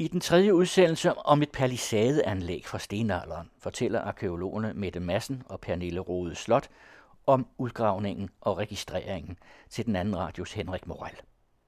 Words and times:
I 0.00 0.08
den 0.08 0.20
tredje 0.20 0.54
udsendelse 0.54 1.14
om 1.14 1.42
et 1.42 1.50
palisadeanlæg 1.50 2.66
fra 2.66 2.78
stenalderen 2.78 3.50
fortæller 3.58 4.00
arkeologerne 4.00 4.72
Mette 4.74 5.00
Madsen 5.00 5.42
og 5.46 5.60
Pernille 5.60 6.00
Rode 6.00 6.34
Slot 6.34 6.68
om 7.26 7.46
udgravningen 7.58 8.30
og 8.40 8.58
registreringen 8.58 9.38
til 9.70 9.86
den 9.86 9.96
anden 9.96 10.18
radios 10.18 10.52
Henrik 10.52 10.86
Moral. 10.86 11.14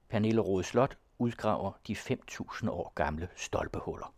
Pernille 0.08 0.40
Rode 0.40 0.64
Slot 0.64 0.96
udgraver 1.18 1.72
de 1.86 1.92
5.000 1.92 2.70
år 2.70 2.92
gamle 2.94 3.28
stolpehuller. 3.36 4.14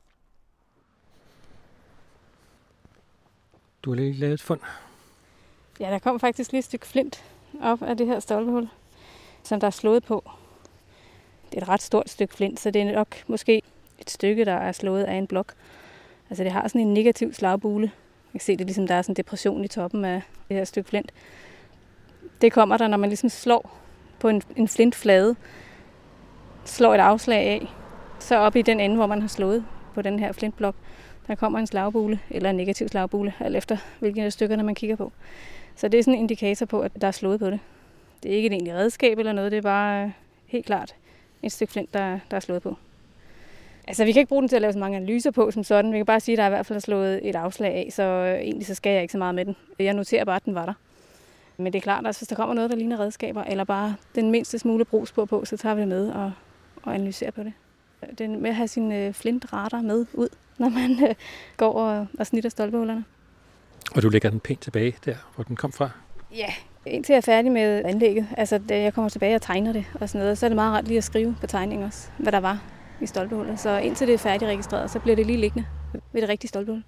Du 3.82 3.90
har 3.90 3.96
lige 3.96 4.12
lavet 4.12 4.34
et 4.34 4.42
fund. 4.42 4.60
Ja, 5.80 5.90
der 5.90 5.98
kom 5.98 6.20
faktisk 6.20 6.52
lige 6.52 6.58
et 6.58 6.64
stykke 6.64 6.86
flint 6.86 7.24
op 7.62 7.82
af 7.82 7.96
det 7.96 8.06
her 8.06 8.20
stolpehul, 8.20 8.68
som 9.42 9.60
der 9.60 9.66
er 9.66 9.70
slået 9.70 10.04
på. 10.04 10.30
Det 11.50 11.58
er 11.58 11.62
et 11.62 11.68
ret 11.68 11.82
stort 11.82 12.10
stykke 12.10 12.34
flint, 12.34 12.60
så 12.60 12.70
det 12.70 12.82
er 12.82 12.92
nok 12.92 13.28
måske 13.28 13.62
et 14.04 14.10
stykke, 14.10 14.44
der 14.44 14.54
er 14.54 14.72
slået 14.72 15.04
af 15.04 15.14
en 15.14 15.26
blok. 15.26 15.54
Altså 16.30 16.44
det 16.44 16.52
har 16.52 16.68
sådan 16.68 16.80
en 16.80 16.94
negativ 16.94 17.32
slagbule. 17.32 17.86
Man 18.32 18.38
kan 18.38 18.40
se, 18.40 18.56
det 18.56 18.66
ligesom, 18.66 18.86
der 18.86 18.94
er 18.94 19.02
sådan 19.02 19.12
en 19.12 19.16
depression 19.16 19.64
i 19.64 19.68
toppen 19.68 20.04
af 20.04 20.22
det 20.48 20.56
her 20.56 20.64
stykke 20.64 20.88
flint. 20.88 21.12
Det 22.40 22.52
kommer 22.52 22.76
der, 22.76 22.88
når 22.88 22.96
man 22.96 23.10
ligesom 23.10 23.28
slår 23.28 23.78
på 24.18 24.28
en, 24.28 24.42
en 24.56 24.68
flintflade, 24.68 25.36
slår 26.64 26.94
et 26.94 26.98
afslag 26.98 27.46
af, 27.46 27.66
så 28.18 28.36
op 28.36 28.56
i 28.56 28.62
den 28.62 28.80
ende, 28.80 28.96
hvor 28.96 29.06
man 29.06 29.20
har 29.20 29.28
slået 29.28 29.64
på 29.94 30.02
den 30.02 30.18
her 30.18 30.32
flintblok, 30.32 30.74
der 31.26 31.34
kommer 31.34 31.58
en 31.58 31.66
slagbule, 31.66 32.20
eller 32.30 32.50
en 32.50 32.56
negativ 32.56 32.88
slagbule, 32.88 33.34
alt 33.40 33.56
efter 33.56 33.76
hvilke 34.00 34.22
af 34.22 34.32
stykkerne 34.32 34.62
man 34.62 34.74
kigger 34.74 34.96
på. 34.96 35.12
Så 35.76 35.88
det 35.88 35.98
er 35.98 36.02
sådan 36.02 36.14
en 36.14 36.20
indikator 36.20 36.66
på, 36.66 36.80
at 36.80 36.92
der 37.00 37.06
er 37.06 37.12
slået 37.12 37.40
på 37.40 37.50
det. 37.50 37.60
Det 38.22 38.32
er 38.32 38.36
ikke 38.36 38.46
et 38.46 38.52
egentlig 38.52 38.74
redskab 38.74 39.18
eller 39.18 39.32
noget, 39.32 39.52
det 39.52 39.58
er 39.58 39.62
bare 39.62 40.04
øh, 40.04 40.10
helt 40.46 40.66
klart 40.66 40.94
et 41.42 41.52
stykke 41.52 41.72
flint, 41.72 41.94
der, 41.94 42.18
der 42.30 42.36
er 42.36 42.40
slået 42.40 42.62
på. 42.62 42.76
Altså, 43.88 44.04
vi 44.04 44.12
kan 44.12 44.20
ikke 44.20 44.28
bruge 44.28 44.42
den 44.42 44.48
til 44.48 44.56
at 44.56 44.62
lave 44.62 44.72
så 44.72 44.78
mange 44.78 44.96
analyser 44.96 45.30
på 45.30 45.50
som 45.50 45.64
sådan. 45.64 45.92
Vi 45.92 45.98
kan 45.98 46.06
bare 46.06 46.20
sige, 46.20 46.32
at 46.32 46.36
der 46.36 46.44
er 46.44 46.48
i 46.48 46.50
hvert 46.50 46.66
fald 46.66 46.80
slået 46.80 47.28
et 47.28 47.36
afslag 47.36 47.74
af, 47.74 47.88
så 47.92 48.02
egentlig 48.42 48.66
så 48.66 48.74
skal 48.74 48.92
jeg 48.92 49.02
ikke 49.02 49.12
så 49.12 49.18
meget 49.18 49.34
med 49.34 49.44
den. 49.44 49.56
Jeg 49.78 49.94
noterer 49.94 50.24
bare, 50.24 50.36
at 50.36 50.44
den 50.44 50.54
var 50.54 50.66
der. 50.66 50.72
Men 51.56 51.72
det 51.72 51.78
er 51.78 51.82
klart, 51.82 52.06
at 52.06 52.18
hvis 52.18 52.28
der 52.28 52.36
kommer 52.36 52.54
noget, 52.54 52.70
der 52.70 52.76
ligner 52.76 53.00
redskaber, 53.00 53.42
eller 53.42 53.64
bare 53.64 53.94
den 54.14 54.30
mindste 54.30 54.58
smule 54.58 54.84
brugsspor 54.84 55.24
på, 55.24 55.44
så 55.44 55.56
tager 55.56 55.74
vi 55.74 55.80
det 55.80 55.88
med 55.88 56.08
og, 56.08 56.32
og 56.82 56.94
analyserer 56.94 57.30
på 57.30 57.42
det. 57.42 57.52
Det 58.18 58.20
er 58.20 58.28
med 58.28 58.50
at 58.50 58.56
have 58.56 58.68
sine 58.68 58.98
øh, 59.06 59.12
flintrater 59.12 59.82
med 59.82 60.06
ud, 60.12 60.28
når 60.58 60.68
man 60.68 61.08
øh, 61.08 61.14
går 61.56 61.72
og, 61.72 62.06
og 62.18 62.26
snitter 62.26 62.50
stolpehullerne. 62.50 63.04
Og 63.94 64.02
du 64.02 64.08
lægger 64.08 64.30
den 64.30 64.40
pænt 64.40 64.60
tilbage 64.60 64.94
der, 65.04 65.14
hvor 65.34 65.44
den 65.44 65.56
kom 65.56 65.72
fra? 65.72 65.90
Ja, 66.36 66.52
indtil 66.86 67.12
jeg 67.12 67.16
er 67.16 67.20
færdig 67.20 67.52
med 67.52 67.84
anlægget. 67.84 68.28
Altså, 68.36 68.60
jeg 68.68 68.94
kommer 68.94 69.08
tilbage 69.08 69.34
og 69.34 69.42
tegner 69.42 69.72
det 69.72 69.84
og 70.00 70.08
sådan 70.08 70.20
noget, 70.20 70.38
så 70.38 70.46
er 70.46 70.48
det 70.48 70.56
meget 70.56 70.72
rart 70.72 70.88
lige 70.88 70.98
at 70.98 71.04
skrive 71.04 71.36
på 71.40 71.46
tegningen 71.46 71.86
også, 71.86 72.08
hvad 72.18 72.32
der 72.32 72.40
var 72.40 72.73
i 73.00 73.06
stolpehullet. 73.06 73.60
Så 73.60 73.78
indtil 73.78 74.06
det 74.06 74.14
er 74.14 74.18
færdigregistreret, 74.18 74.90
så 74.90 74.98
bliver 74.98 75.16
det 75.16 75.26
lige 75.26 75.38
liggende 75.38 75.66
ved 76.12 76.20
det 76.20 76.28
rigtige 76.28 76.48
stolpehul. 76.48 76.84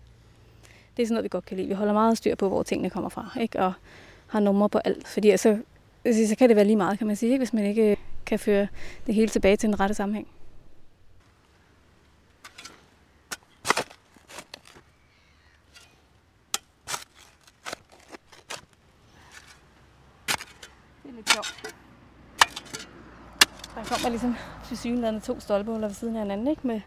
Det 0.96 1.02
er 1.02 1.06
sådan 1.06 1.14
noget, 1.14 1.24
vi 1.24 1.28
godt 1.28 1.46
kan 1.46 1.56
lide. 1.56 1.68
Vi 1.68 1.74
holder 1.74 1.92
meget 1.92 2.18
styr 2.18 2.34
på, 2.34 2.48
hvor 2.48 2.62
tingene 2.62 2.90
kommer 2.90 3.10
fra, 3.10 3.30
ikke? 3.40 3.60
og 3.60 3.72
har 4.26 4.40
numre 4.40 4.68
på 4.68 4.78
alt. 4.78 5.08
Fordi 5.08 5.30
altså, 5.30 5.58
så 6.04 6.34
kan 6.38 6.48
det 6.48 6.56
være 6.56 6.64
lige 6.64 6.76
meget, 6.76 6.98
kan 6.98 7.06
man 7.06 7.16
sige, 7.16 7.32
ikke? 7.32 7.40
hvis 7.40 7.52
man 7.52 7.64
ikke 7.64 7.90
øh, 7.90 7.96
kan 8.26 8.38
føre 8.38 8.68
det 9.06 9.14
hele 9.14 9.28
tilbage 9.28 9.56
til 9.56 9.68
den 9.68 9.80
rette 9.80 9.94
sammenhæng. 9.94 10.28
Det 21.02 21.10
er 21.10 21.16
lidt 21.16 21.32
sjovt. 21.32 21.74
Der 23.74 23.84
kommer 23.84 24.18
ligesom 24.94 25.20
to 25.20 25.40
stolpehuller 25.40 25.88
ved 25.88 25.94
siden 25.94 26.16
af 26.16 26.22
hinanden, 26.22 26.48
ikke? 26.48 26.66
med 26.66 26.80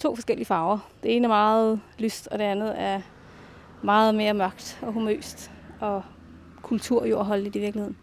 to 0.00 0.14
forskellige 0.14 0.46
farver. 0.46 0.78
Det 1.02 1.16
ene 1.16 1.24
er 1.24 1.28
meget 1.28 1.80
lyst, 1.98 2.28
og 2.28 2.38
det 2.38 2.44
andet 2.44 2.80
er 2.80 3.00
meget 3.82 4.14
mere 4.14 4.34
mørkt 4.34 4.78
og 4.82 4.92
humøst 4.92 5.50
og 5.80 6.02
kulturjordholdigt 6.62 7.56
i 7.56 7.58
virkeligheden. 7.58 7.96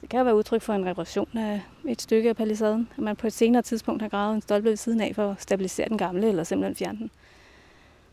Det 0.00 0.08
kan 0.08 0.24
være 0.24 0.36
udtryk 0.36 0.62
for 0.62 0.72
en 0.72 0.86
reparation 0.86 1.38
af 1.38 1.60
et 1.88 2.02
stykke 2.02 2.28
af 2.28 2.36
palisaden, 2.36 2.88
at 2.96 3.02
man 3.02 3.16
på 3.16 3.26
et 3.26 3.32
senere 3.32 3.62
tidspunkt 3.62 4.02
har 4.02 4.08
gravet 4.08 4.34
en 4.34 4.42
stolpe 4.42 4.68
ved 4.68 4.76
siden 4.76 5.00
af 5.00 5.12
for 5.14 5.30
at 5.30 5.42
stabilisere 5.42 5.88
den 5.88 5.98
gamle 5.98 6.28
eller 6.28 6.44
simpelthen 6.44 6.76
fjerne 6.76 6.98
den. 6.98 7.10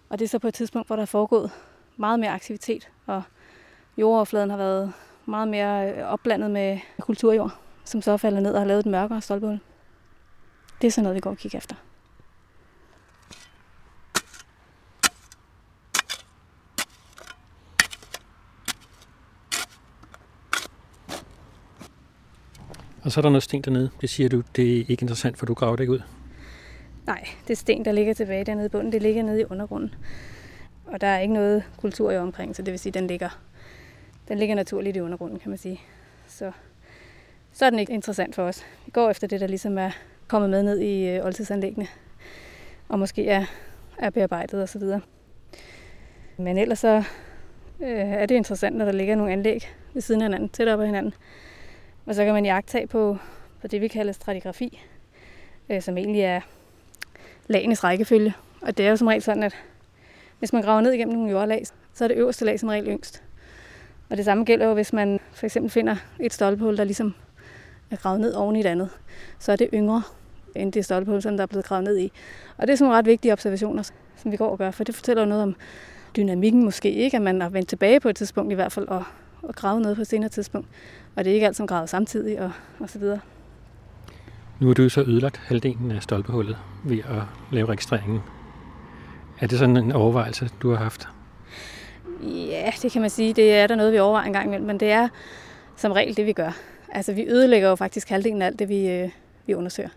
Og 0.09 0.19
det 0.19 0.25
er 0.25 0.29
så 0.29 0.39
på 0.39 0.47
et 0.47 0.53
tidspunkt, 0.53 0.87
hvor 0.87 0.95
der 0.95 1.03
er 1.03 1.07
foregået 1.07 1.51
meget 1.97 2.19
mere 2.19 2.31
aktivitet, 2.31 2.89
og 3.05 3.23
jordoverfladen 3.97 4.49
har 4.49 4.57
været 4.57 4.93
meget 5.25 5.47
mere 5.47 6.05
opblandet 6.05 6.51
med 6.51 6.79
kulturjord, 6.99 7.55
som 7.85 8.01
så 8.01 8.17
falder 8.17 8.39
ned 8.39 8.53
og 8.53 8.61
har 8.61 8.67
lavet 8.67 8.79
et 8.79 8.85
mørkere 8.85 9.21
stolpehul. 9.21 9.59
Det 10.81 10.87
er 10.87 10.91
sådan 10.91 11.03
noget, 11.03 11.15
vi 11.15 11.19
går 11.19 11.29
og 11.29 11.37
kigger 11.37 11.57
efter. 11.57 11.75
Og 23.03 23.11
så 23.11 23.19
er 23.19 23.21
der 23.21 23.29
noget 23.29 23.43
sten 23.43 23.61
dernede. 23.61 23.89
Det 24.01 24.09
siger 24.09 24.29
du, 24.29 24.43
det 24.55 24.77
er 24.77 24.85
ikke 24.87 25.01
interessant, 25.01 25.37
for 25.37 25.45
du 25.45 25.53
graver 25.53 25.75
det 25.75 25.83
ikke 25.83 25.93
ud. 25.93 26.01
Nej, 27.05 27.27
det 27.47 27.57
sten, 27.57 27.85
der 27.85 27.91
ligger 27.91 28.13
tilbage 28.13 28.43
dernede 28.43 28.65
i 28.65 28.69
bunden, 28.69 28.91
det 28.91 29.01
ligger 29.01 29.23
nede 29.23 29.41
i 29.41 29.45
undergrunden. 29.49 29.95
Og 30.85 31.01
der 31.01 31.07
er 31.07 31.19
ikke 31.19 31.33
noget 31.33 31.63
kultur 31.77 32.11
i 32.11 32.17
omkring, 32.17 32.55
så 32.55 32.61
det 32.61 32.71
vil 32.71 32.79
sige, 32.79 32.89
at 32.89 32.93
den 32.93 33.07
ligger, 33.07 33.29
den 34.27 34.37
ligger 34.37 34.55
naturligt 34.55 34.97
i 34.97 35.01
undergrunden, 35.01 35.39
kan 35.39 35.49
man 35.49 35.57
sige. 35.57 35.81
Så, 36.27 36.51
så 37.51 37.65
er 37.65 37.69
den 37.69 37.79
ikke 37.79 37.93
interessant 37.93 38.35
for 38.35 38.43
os. 38.43 38.65
Vi 38.85 38.91
går 38.91 39.09
efter 39.09 39.27
det, 39.27 39.41
der 39.41 39.47
ligesom 39.47 39.77
er 39.77 39.91
kommet 40.29 40.49
med 40.49 40.63
ned 40.63 40.79
i 40.79 41.07
øh, 41.07 41.25
oldtidsanlæggene, 41.25 41.87
og 42.89 42.99
måske 42.99 43.27
er, 43.27 43.45
er 43.97 44.09
bearbejdet 44.09 44.63
osv. 44.63 44.83
Men 46.37 46.57
ellers 46.57 46.79
så 46.79 47.03
øh, 47.79 47.99
er 47.99 48.25
det 48.25 48.35
interessant, 48.35 48.75
når 48.75 48.85
der 48.85 48.91
ligger 48.91 49.15
nogle 49.15 49.33
anlæg 49.33 49.69
ved 49.93 50.01
siden 50.01 50.21
af 50.21 50.25
hinanden, 50.25 50.49
tæt 50.49 50.67
op 50.67 50.79
ad 50.79 50.85
hinanden. 50.85 51.13
Og 52.05 52.15
så 52.15 52.25
kan 52.25 52.33
man 52.33 52.45
jagtage 52.45 52.87
på, 52.87 53.17
på 53.61 53.67
det, 53.67 53.81
vi 53.81 53.87
kalder 53.87 54.13
stratigrafi, 54.13 54.81
øh, 55.69 55.81
som 55.81 55.97
egentlig 55.97 56.21
er 56.21 56.41
lagenes 57.47 57.83
rækkefølge. 57.83 58.33
Og 58.61 58.77
det 58.77 58.85
er 58.85 58.89
jo 58.89 58.95
som 58.95 59.07
regel 59.07 59.21
sådan, 59.21 59.43
at 59.43 59.55
hvis 60.39 60.53
man 60.53 60.61
graver 60.61 60.81
ned 60.81 60.91
igennem 60.91 61.15
nogle 61.15 61.31
jordlag, 61.31 61.65
så 61.93 62.03
er 62.03 62.07
det 62.07 62.17
øverste 62.17 62.45
lag 62.45 62.59
som 62.59 62.69
regel 62.69 62.87
yngst. 62.87 63.23
Og 64.09 64.17
det 64.17 64.25
samme 64.25 64.43
gælder 64.43 64.65
jo, 64.65 64.73
hvis 64.73 64.93
man 64.93 65.19
for 65.31 65.45
eksempel 65.45 65.69
finder 65.71 65.95
et 66.19 66.33
stolpehul, 66.33 66.77
der 66.77 66.83
ligesom 66.83 67.15
er 67.91 67.95
gravet 67.95 68.19
ned 68.19 68.33
oven 68.33 68.55
i 68.55 68.59
et 68.59 68.65
andet. 68.65 68.89
Så 69.39 69.51
er 69.51 69.55
det 69.55 69.69
yngre 69.73 70.03
end 70.55 70.73
det 70.73 70.85
stolpehul, 70.85 71.21
som 71.21 71.37
der 71.37 71.43
er 71.43 71.47
blevet 71.47 71.65
gravet 71.65 71.83
ned 71.83 71.97
i. 71.97 72.11
Og 72.57 72.67
det 72.67 72.73
er 72.73 72.77
sådan 72.77 72.85
nogle 72.85 72.97
ret 72.97 73.05
vigtige 73.05 73.33
observationer, 73.33 73.83
som 74.15 74.31
vi 74.31 74.37
går 74.37 74.49
og 74.49 74.57
gør, 74.57 74.71
for 74.71 74.83
det 74.83 74.95
fortæller 74.95 75.23
jo 75.23 75.29
noget 75.29 75.43
om 75.43 75.55
dynamikken 76.15 76.63
måske 76.63 76.91
ikke, 76.91 77.17
at 77.17 77.23
man 77.23 77.41
har 77.41 77.49
vendt 77.49 77.69
tilbage 77.69 77.99
på 77.99 78.09
et 78.09 78.15
tidspunkt 78.15 78.51
i 78.51 78.55
hvert 78.55 78.71
fald 78.71 78.87
og, 78.87 79.03
og 79.41 79.55
gravet 79.55 79.81
noget 79.81 79.95
på 79.95 80.01
et 80.01 80.07
senere 80.07 80.29
tidspunkt. 80.29 80.67
Og 81.15 81.25
det 81.25 81.31
er 81.31 81.33
ikke 81.33 81.47
alt 81.47 81.55
som 81.55 81.67
gravet 81.67 81.89
samtidig 81.89 82.41
og, 82.41 82.51
og 82.79 82.89
så 82.89 82.99
videre. 82.99 83.19
Nu 84.59 84.67
har 84.67 84.73
du 84.73 84.89
så 84.89 85.01
ødelagt 85.01 85.37
halvdelen 85.37 85.91
af 85.91 86.03
stolpehullet 86.03 86.57
ved 86.85 86.97
at 86.97 87.21
lave 87.51 87.67
registreringen. 87.67 88.19
Er 89.39 89.47
det 89.47 89.59
sådan 89.59 89.77
en 89.77 89.91
overvejelse, 89.91 90.49
du 90.61 90.69
har 90.69 90.77
haft? 90.77 91.07
Ja, 92.23 92.71
det 92.81 92.91
kan 92.91 93.01
man 93.01 93.09
sige. 93.09 93.33
Det 93.33 93.55
er 93.55 93.67
der 93.67 93.75
noget, 93.75 93.93
vi 93.93 93.99
overvejer 93.99 94.25
en 94.25 94.33
gang 94.33 94.45
imellem, 94.45 94.67
men 94.67 94.79
det 94.79 94.91
er 94.91 95.07
som 95.75 95.91
regel 95.91 96.17
det, 96.17 96.25
vi 96.25 96.33
gør. 96.33 96.51
Altså, 96.89 97.13
vi 97.13 97.25
ødelægger 97.27 97.69
jo 97.69 97.75
faktisk 97.75 98.09
halvdelen 98.09 98.41
af 98.41 98.45
alt 98.45 98.59
det, 98.59 98.69
vi, 98.69 98.89
øh, 98.89 99.09
vi 99.45 99.53
undersøger. 99.53 99.89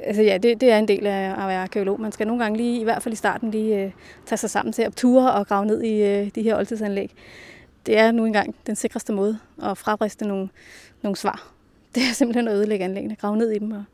Altså 0.00 0.22
ja, 0.22 0.38
det, 0.38 0.60
det 0.60 0.70
er 0.70 0.78
en 0.78 0.88
del 0.88 1.06
af 1.06 1.30
at 1.30 1.48
være 1.48 1.62
arkeolog. 1.62 2.00
Man 2.00 2.12
skal 2.12 2.26
nogle 2.26 2.42
gange 2.42 2.56
lige, 2.56 2.80
i 2.80 2.84
hvert 2.84 3.02
fald 3.02 3.12
i 3.12 3.16
starten, 3.16 3.50
lige 3.50 3.84
øh, 3.84 3.90
tage 4.26 4.36
sig 4.36 4.50
sammen 4.50 4.72
til 4.72 4.82
at 4.82 4.96
ture 4.96 5.32
og 5.32 5.46
grave 5.46 5.66
ned 5.66 5.82
i 5.82 6.02
øh, 6.02 6.30
de 6.34 6.42
her 6.42 6.56
oldtidsanlæg. 6.56 7.14
Det 7.86 7.98
er 7.98 8.10
nu 8.10 8.24
engang 8.24 8.54
den 8.66 8.76
sikreste 8.76 9.12
måde 9.12 9.38
at 9.62 9.78
frabriste 9.78 10.28
nogle, 10.28 10.48
nogle 11.02 11.16
svar. 11.16 11.48
Det 11.94 12.02
er 12.02 12.14
simpelthen 12.14 12.48
at 12.48 12.54
ødelægge 12.54 12.84
anlæggene, 12.84 13.16
grave 13.16 13.36
ned 13.36 13.50
i 13.50 13.58
dem 13.58 13.72
og, 13.72 13.84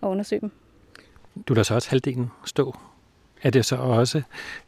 og 0.00 0.10
undersøge 0.10 0.40
dem. 0.40 0.50
Du 1.48 1.54
lader 1.54 1.62
så 1.62 1.74
også 1.74 1.90
halvdelen 1.90 2.30
stå. 2.44 2.76
Er 3.42 3.50
det 3.50 3.64
så 3.64 3.76
også 3.76 4.22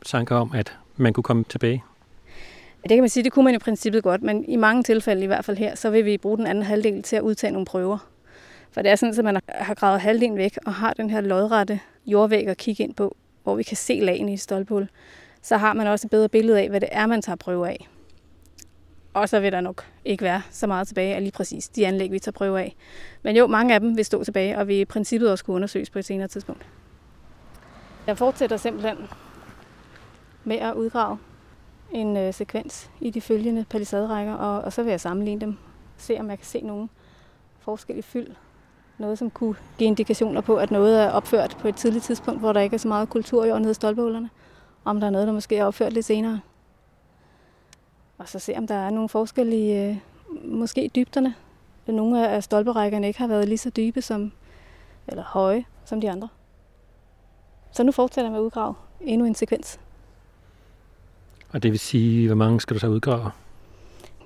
tanker 0.05 0.37
om, 0.37 0.53
at 0.55 0.79
man 0.97 1.13
kunne 1.13 1.25
komme 1.25 1.45
tilbage? 1.45 1.85
Ja, 2.85 2.89
det 2.89 2.97
kan 2.97 3.03
man 3.03 3.09
sige, 3.09 3.25
det 3.25 3.33
kunne 3.33 3.45
man 3.45 3.55
i 3.55 3.59
princippet 3.59 4.03
godt, 4.03 4.23
men 4.23 4.45
i 4.45 4.57
mange 4.57 4.83
tilfælde, 4.83 5.23
i 5.23 5.27
hvert 5.27 5.45
fald 5.45 5.57
her, 5.57 5.75
så 5.75 5.91
vil 5.91 6.05
vi 6.05 6.19
bruge 6.19 6.39
den 6.39 6.47
anden 6.47 6.65
halvdel 6.65 7.03
til 7.03 7.17
at 7.17 7.23
udtage 7.23 7.53
nogle 7.53 7.67
prøver. 7.67 7.99
For 8.73 8.83
det 8.83 8.91
er 8.91 8.97
sådan, 8.97 9.19
at 9.19 9.25
man 9.25 9.41
har 9.49 9.75
gravet 9.75 10.01
halvdelen 10.01 10.37
væk 10.37 10.59
og 10.67 10.75
har 10.75 10.93
den 10.93 11.11
her 11.11 11.21
lodrette 11.21 11.81
jordvæg 12.07 12.49
at 12.49 12.57
kigge 12.57 12.85
ind 12.85 12.95
på, 12.95 13.17
hvor 13.43 13.55
vi 13.55 13.63
kan 13.63 13.77
se 13.77 14.01
lagene 14.01 14.33
i 14.33 14.37
stolpehul. 14.37 14.89
Så 15.43 15.57
har 15.57 15.73
man 15.73 15.87
også 15.87 16.07
et 16.07 16.11
bedre 16.11 16.29
billede 16.29 16.61
af, 16.61 16.69
hvad 16.69 16.81
det 16.81 16.89
er, 16.93 17.07
man 17.07 17.23
tager 17.23 17.37
prøve 17.37 17.69
af. 17.69 17.89
Og 19.15 19.29
så 19.29 19.41
vil 19.41 19.53
der 19.53 19.61
nok 19.61 19.85
ikke 20.05 20.25
være 20.25 20.43
så 20.51 20.67
meget 20.67 20.89
tilbage 20.89 21.15
af 21.15 21.23
lige 21.23 21.33
præcis 21.33 21.69
de 21.69 21.87
anlæg, 21.87 22.13
vi 22.13 22.19
tager 22.19 22.33
prøve 22.33 22.61
af. 22.61 22.77
Men 23.23 23.37
jo, 23.37 23.47
mange 23.47 23.75
af 23.75 23.81
dem 23.81 23.97
vil 23.97 24.05
stå 24.05 24.25
tilbage, 24.25 24.59
og 24.59 24.69
vi 24.69 24.81
i 24.81 24.85
princippet 24.85 25.31
også 25.31 25.45
kunne 25.45 25.55
undersøges 25.55 25.91
på 25.91 25.99
et 25.99 26.05
senere 26.05 26.29
tidspunkt. 26.29 26.67
Jeg 28.07 28.19
fortsætter 28.19 28.57
simpelthen 28.57 28.97
med 30.45 30.57
at 30.57 30.75
udgrave 30.75 31.19
en 31.93 32.17
øh, 32.17 32.35
sekvens 32.35 32.91
i 33.01 33.11
de 33.11 33.21
følgende 33.21 33.65
palisaderækker, 33.71 34.35
og, 34.35 34.63
og 34.63 34.73
så 34.73 34.83
vil 34.83 34.91
jeg 34.91 35.01
sammenligne 35.01 35.41
dem, 35.41 35.57
se 35.97 36.17
om 36.21 36.31
jeg 36.31 36.39
kan 36.39 36.47
se 36.47 36.61
nogen 36.61 36.91
forskel 37.61 37.99
i 37.99 38.03
fyld 38.03 38.29
noget, 39.01 39.19
som 39.19 39.31
kunne 39.31 39.55
give 39.79 39.87
indikationer 39.87 40.41
på, 40.41 40.57
at 40.57 40.71
noget 40.71 41.01
er 41.03 41.11
opført 41.11 41.57
på 41.61 41.69
et 41.69 41.77
tidligt 41.77 42.05
tidspunkt, 42.05 42.41
hvor 42.41 42.53
der 42.53 42.61
ikke 42.61 42.75
er 42.75 42.79
så 42.79 42.89
meget 42.89 43.09
kultur 43.09 43.45
i 43.45 43.61
nede 43.61 43.71
i 43.71 43.75
stolpehullerne. 43.75 44.31
Om 44.85 45.01
der 45.01 45.07
er 45.07 45.11
noget, 45.11 45.27
der 45.27 45.33
måske 45.33 45.57
er 45.57 45.65
opført 45.65 45.93
lidt 45.93 46.07
senere. 46.07 46.41
Og 48.19 48.29
så 48.29 48.39
se, 48.39 48.55
om 48.57 48.67
der 48.67 48.75
er 48.75 48.91
nogle 48.91 49.09
forskelle 49.09 49.57
i 49.57 49.73
øh, 49.73 49.97
måske 50.45 50.91
dybderne. 50.95 51.35
Nogle 51.87 52.29
af 52.29 52.43
stolperækkerne 52.45 53.07
ikke 53.07 53.19
har 53.19 53.27
været 53.27 53.49
lige 53.49 53.59
så 53.59 53.71
dybe 53.71 54.03
som, 54.03 54.33
eller 55.09 55.23
høje 55.23 55.65
som 55.85 56.01
de 56.01 56.11
andre. 56.11 56.29
Så 57.73 57.83
nu 57.83 57.93
fortsætter 57.93 58.27
jeg 58.27 58.33
med 58.33 58.41
at 58.41 58.45
udgrave 58.45 58.75
endnu 59.01 59.27
en 59.27 59.35
sekvens. 59.35 59.81
Og 61.53 61.63
det 61.63 61.71
vil 61.71 61.79
sige, 61.79 62.27
hvor 62.27 62.37
mange 62.37 62.61
skal 62.61 62.75
du 62.75 62.81
så 62.81 62.89
udgrave? 62.89 63.31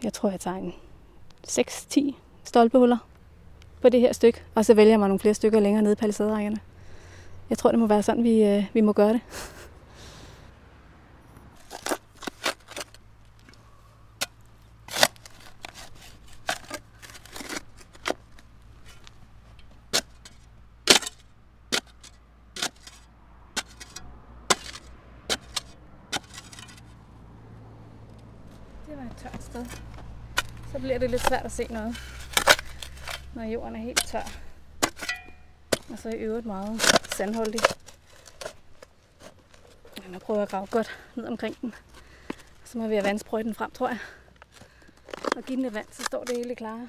Jeg 0.02 0.12
tror, 0.12 0.30
jeg 0.30 0.40
tager 0.40 0.56
en 0.56 0.74
6-10 1.48 2.14
stolpehuller 2.44 2.98
på 3.84 3.88
det 3.88 4.00
her 4.00 4.12
stykke, 4.12 4.42
og 4.54 4.64
så 4.64 4.74
vælger 4.74 4.92
jeg 4.92 4.98
mig 4.98 5.08
nogle 5.08 5.18
flere 5.18 5.34
stykker 5.34 5.60
længere 5.60 5.82
nede 5.82 5.92
i 5.92 5.96
palisaderækkerne. 5.96 6.56
Jeg 7.50 7.58
tror, 7.58 7.70
det 7.70 7.80
må 7.80 7.86
være 7.86 8.02
sådan, 8.02 8.24
vi, 8.24 8.44
øh, 8.44 8.64
vi 8.74 8.80
må 8.80 8.92
gøre 8.92 9.12
det. 9.12 9.20
Det 28.86 28.96
var 28.96 29.02
et 29.02 29.16
tørt 29.16 29.42
sted. 29.42 29.66
Så 30.72 30.78
bliver 30.78 30.98
det 30.98 31.10
lidt 31.10 31.26
svært 31.26 31.44
at 31.44 31.52
se 31.52 31.66
noget, 31.70 31.96
når 33.34 33.42
jorden 33.42 33.76
er 33.76 33.80
helt 33.80 34.06
tør. 34.06 34.22
Og 35.90 35.98
så 35.98 36.08
i 36.08 36.14
øvrigt 36.14 36.46
meget 36.46 36.80
sandholdig. 37.16 37.60
Men 40.02 40.12
nu 40.12 40.18
prøver 40.18 40.40
jeg 40.40 40.42
at 40.42 40.50
grave 40.50 40.66
godt 40.66 40.98
ned 41.14 41.26
omkring 41.26 41.60
den. 41.60 41.74
Så 42.64 42.78
må 42.78 42.86
vi 42.86 42.94
have 42.94 43.04
vandsprøjten 43.04 43.54
frem, 43.54 43.70
tror 43.70 43.88
jeg. 43.88 43.98
Og 45.36 45.42
give 45.42 45.56
den 45.56 45.62
lidt 45.62 45.74
vand, 45.74 45.86
så 45.90 46.02
står 46.02 46.24
det 46.24 46.36
hele 46.36 46.54
klare. 46.54 46.88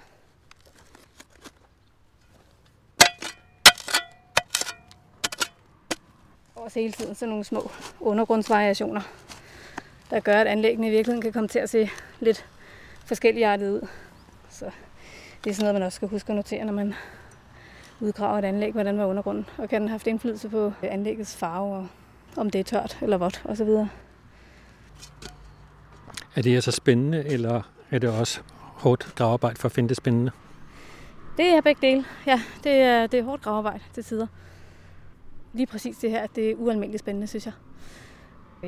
Også 6.56 6.80
hele 6.80 6.94
tiden 6.94 7.16
sådan 7.16 7.30
nogle 7.30 7.44
små 7.44 7.72
undergrundsvariationer, 8.00 9.02
der 10.10 10.20
gør, 10.20 10.42
at 10.42 10.48
anlæggene 10.48 10.88
i 10.88 10.90
virkeligheden 10.90 11.22
kan 11.22 11.34
komme 11.34 11.48
til 11.48 11.60
at 11.60 11.70
se 11.70 11.90
lidt 12.20 12.46
forskelligartet 13.06 13.72
ud. 13.72 13.88
Så 14.50 14.72
det 15.46 15.52
er 15.52 15.56
sådan 15.56 15.64
noget, 15.64 15.76
man 15.76 15.84
også 15.84 15.96
skal 15.96 16.08
huske 16.08 16.30
at 16.30 16.36
notere, 16.36 16.66
når 16.66 16.74
man 16.74 16.94
udgraver 18.00 18.38
et 18.38 18.46
anlæg, 18.46 18.72
hvordan 18.72 18.98
var 18.98 19.06
undergrunden, 19.06 19.46
og 19.58 19.70
kan 19.70 19.82
den 19.82 19.88
have 19.88 19.94
haft 19.94 20.08
indflydelse 20.08 20.50
på 20.50 20.74
anlæggets 20.82 21.36
farve, 21.36 21.76
og 21.76 21.88
om 22.38 22.50
det 22.50 22.60
er 22.60 22.64
tørt 22.64 22.98
eller 23.02 23.18
vådt 23.18 23.42
osv. 23.46 23.70
Er 26.36 26.42
det 26.42 26.56
altså 26.56 26.72
spændende, 26.72 27.26
eller 27.26 27.62
er 27.92 28.00
det 28.00 28.10
også 28.10 28.42
hårdt 28.58 29.16
gravearbejde 29.16 29.60
for 29.60 29.66
at 29.66 29.72
finde 29.72 29.90
det 29.90 29.98
spændende? 29.98 30.32
Det 31.38 31.46
er 31.46 31.62
begge 31.62 31.88
dele. 31.88 32.06
Ja, 32.28 32.42
det 32.64 32.72
er, 32.72 33.08
det 33.08 33.20
er 33.20 33.24
hårdt 33.24 33.42
gravearbejde 33.42 33.84
til 33.94 34.04
tider. 34.04 34.28
Lige 35.54 35.68
præcis 35.68 35.98
det 35.98 36.10
her, 36.12 36.28
det 36.28 36.52
er 36.52 36.56
ualmindeligt 36.56 37.00
spændende, 37.00 37.28
synes 37.28 37.46
jeg. 37.46 37.54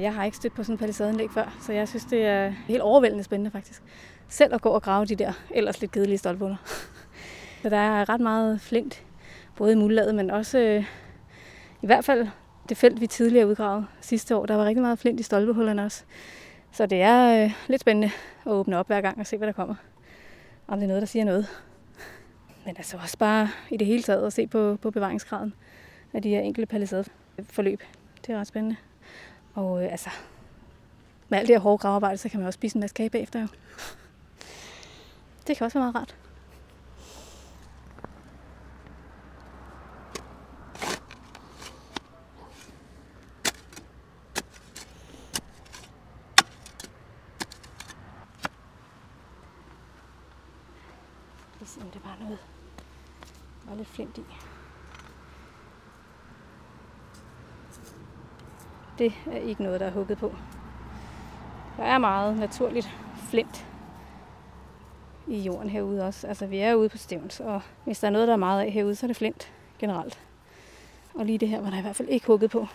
Jeg 0.02 0.14
har 0.14 0.26
ikke 0.26 0.38
stødt 0.38 0.54
på 0.54 0.64
sådan 0.64 0.74
en 0.74 0.78
palisadeanlæg 0.78 1.32
før, 1.32 1.58
så 1.62 1.74
jeg 1.74 1.88
synes, 1.88 2.06
det 2.06 2.26
er 2.26 2.50
helt 2.50 2.82
overvældende 2.82 3.24
spændende 3.24 3.52
faktisk. 3.52 3.84
Selv 4.28 4.54
at 4.54 4.62
gå 4.62 4.70
og 4.70 4.82
grave 4.82 5.06
de 5.06 5.16
der 5.16 5.34
ellers 5.52 5.82
lidt 5.82 5.92
kedelige 5.92 6.18
stolpunder. 6.18 6.58
Så 7.62 7.70
der 7.70 7.78
er 7.78 8.10
ret 8.10 8.22
meget 8.22 8.62
flint, 8.62 9.04
både 9.56 9.72
i 9.72 9.76
muldlaget, 9.76 10.16
men 10.16 10.32
også 10.32 10.60
øh, 10.60 10.86
i 11.82 11.86
hvert 11.86 12.06
fald 12.06 12.28
det 12.70 12.78
felt, 12.78 13.02
vi 13.02 13.08
tidligere 13.08 13.48
udgravede 13.48 13.86
sidste 14.02 14.36
år. 14.36 14.46
Der 14.46 14.56
var 14.56 14.66
rigtig 14.66 14.82
meget 14.82 15.00
flint 15.00 15.20
i 15.20 15.24
stolpehullerne 15.24 15.84
også. 15.84 16.04
Så 16.72 16.86
det 16.86 17.02
er 17.02 17.44
øh, 17.44 17.52
lidt 17.68 17.82
spændende 17.82 18.12
at 18.46 18.52
åbne 18.52 18.78
op 18.78 18.88
hver 18.88 19.02
gang 19.02 19.20
og 19.20 19.28
se, 19.28 19.38
hvad 19.38 19.48
der 19.48 19.54
kommer. 19.54 19.76
Om 20.68 20.78
det 20.78 20.84
er 20.84 20.88
noget, 20.88 21.02
der 21.02 21.08
siger 21.08 21.26
noget. 21.26 21.48
Men 22.66 22.76
altså 22.78 22.98
også 22.98 23.18
bare 23.18 23.50
i 23.70 23.78
det 23.78 23.88
hele 23.88 24.04
taget 24.04 24.26
at 24.26 24.34
se 24.34 24.48
på, 24.48 24.78
på 24.82 24.92
bevaringsgraden 24.92 25.54
af 26.14 26.22
de 26.22 26.30
her 26.30 26.40
enkelte 26.40 26.66
palisadeforløb. 26.66 27.84
Det 28.28 28.36
er 28.36 28.40
ret 28.40 28.48
spændende. 28.48 28.76
Og 29.58 29.84
øh, 29.84 29.92
altså, 29.92 30.10
med 31.30 31.38
alt 31.38 31.48
det 31.48 31.56
her 31.56 31.60
hårde 31.60 31.78
gravearbejde, 31.78 32.18
så 32.18 32.30
kan 32.30 32.40
man 32.40 32.48
også 32.48 32.58
spise 32.58 32.76
en 32.76 32.80
masse 32.80 32.94
kage 32.94 33.10
bagefter 33.10 33.42
jo. 33.42 33.48
Det 35.48 35.58
kan 35.58 35.66
også 35.66 35.80
være 35.80 35.92
meget 35.92 35.96
rart. 35.96 36.16
Det 51.60 51.68
se, 51.68 51.82
om 51.82 51.92
det 51.92 52.02
var 52.04 52.18
noget. 52.20 52.38
Der 53.64 53.70
var 53.70 53.76
lidt 53.76 53.88
flint 53.88 54.18
i. 54.18 54.22
Det 58.98 59.14
er 59.32 59.38
ikke 59.38 59.64
noget, 59.64 59.80
der 59.80 59.86
er 59.86 59.92
hugget 59.92 60.18
på. 60.18 60.36
Der 61.78 61.84
er 61.84 61.98
meget 61.98 62.38
naturligt 62.38 62.90
flint 63.30 63.68
i 65.28 65.40
jorden 65.40 65.70
herude 65.70 66.06
også. 66.06 66.28
Altså, 66.28 66.46
vi 66.48 66.58
er 66.58 66.76
ude 66.76 66.90
på 66.90 66.98
stævns, 66.98 67.40
og 67.40 67.62
hvis 67.84 68.00
der 68.00 68.08
er 68.08 68.12
noget, 68.12 68.28
der 68.28 68.34
er 68.34 68.38
meget 68.38 68.62
af 68.66 68.72
herude, 68.72 68.96
så 68.96 69.06
er 69.06 69.08
det 69.08 69.18
flint 69.18 69.54
generelt. 69.80 70.20
Og 71.16 71.26
lige 71.26 71.38
det 71.38 71.48
her 71.48 71.62
var 71.62 71.70
der 71.70 71.78
i 71.78 71.82
hvert 71.82 71.96
fald 71.96 72.08
ikke 72.08 72.28
hugget 72.28 72.52
på. 72.52 72.68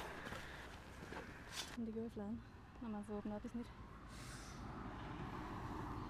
Men 1.77 1.87
det 1.87 1.95
gør 1.95 2.01
i 2.01 2.11
fladen, 2.15 2.41
når 2.83 2.89
man 2.89 3.01
får 3.09 3.15
åbnet 3.15 3.35
op 3.35 3.45
i 3.45 3.49
snit. 3.49 3.67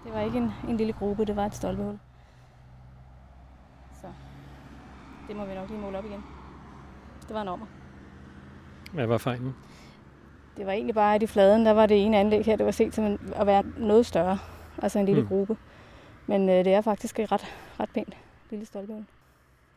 Det 0.03 0.13
var 0.13 0.19
ikke 0.21 0.37
en, 0.37 0.51
en 0.69 0.77
lille 0.77 0.93
gruppe, 0.93 1.25
det 1.25 1.35
var 1.35 1.45
et 1.45 1.55
stolpehul. 1.55 1.99
Så 4.01 4.07
det 5.27 5.35
må 5.35 5.45
vi 5.45 5.53
nok 5.53 5.69
lige 5.69 5.81
måle 5.81 5.97
op 5.97 6.05
igen. 6.05 6.23
Det 7.27 7.33
var 7.33 7.41
en 7.41 7.47
ommer. 7.47 7.65
Hvad 8.93 9.07
var 9.07 9.17
fejlen? 9.17 9.55
Det 10.57 10.65
var 10.65 10.71
egentlig 10.71 10.95
bare, 10.95 11.15
at 11.15 11.23
i 11.23 11.27
fladen, 11.27 11.65
der 11.65 11.71
var 11.71 11.85
det 11.85 12.05
ene 12.05 12.17
anlæg 12.17 12.45
her, 12.45 12.55
det 12.55 12.65
var 12.65 12.71
set 12.71 12.97
en, 12.97 13.19
at 13.35 13.47
være 13.47 13.63
noget 13.77 14.05
større. 14.05 14.39
Altså 14.81 14.99
en 14.99 15.05
lille 15.05 15.21
Mm. 15.21 15.27
gruppe. 15.27 15.57
Men 16.27 16.49
øh, 16.49 16.65
det 16.65 16.73
er 16.73 16.81
faktisk 16.81 17.19
et 17.19 17.31
ret, 17.31 17.45
ret 17.79 17.89
pænt 17.93 18.13
lille 18.49 18.65
stolpehul, 18.65 19.03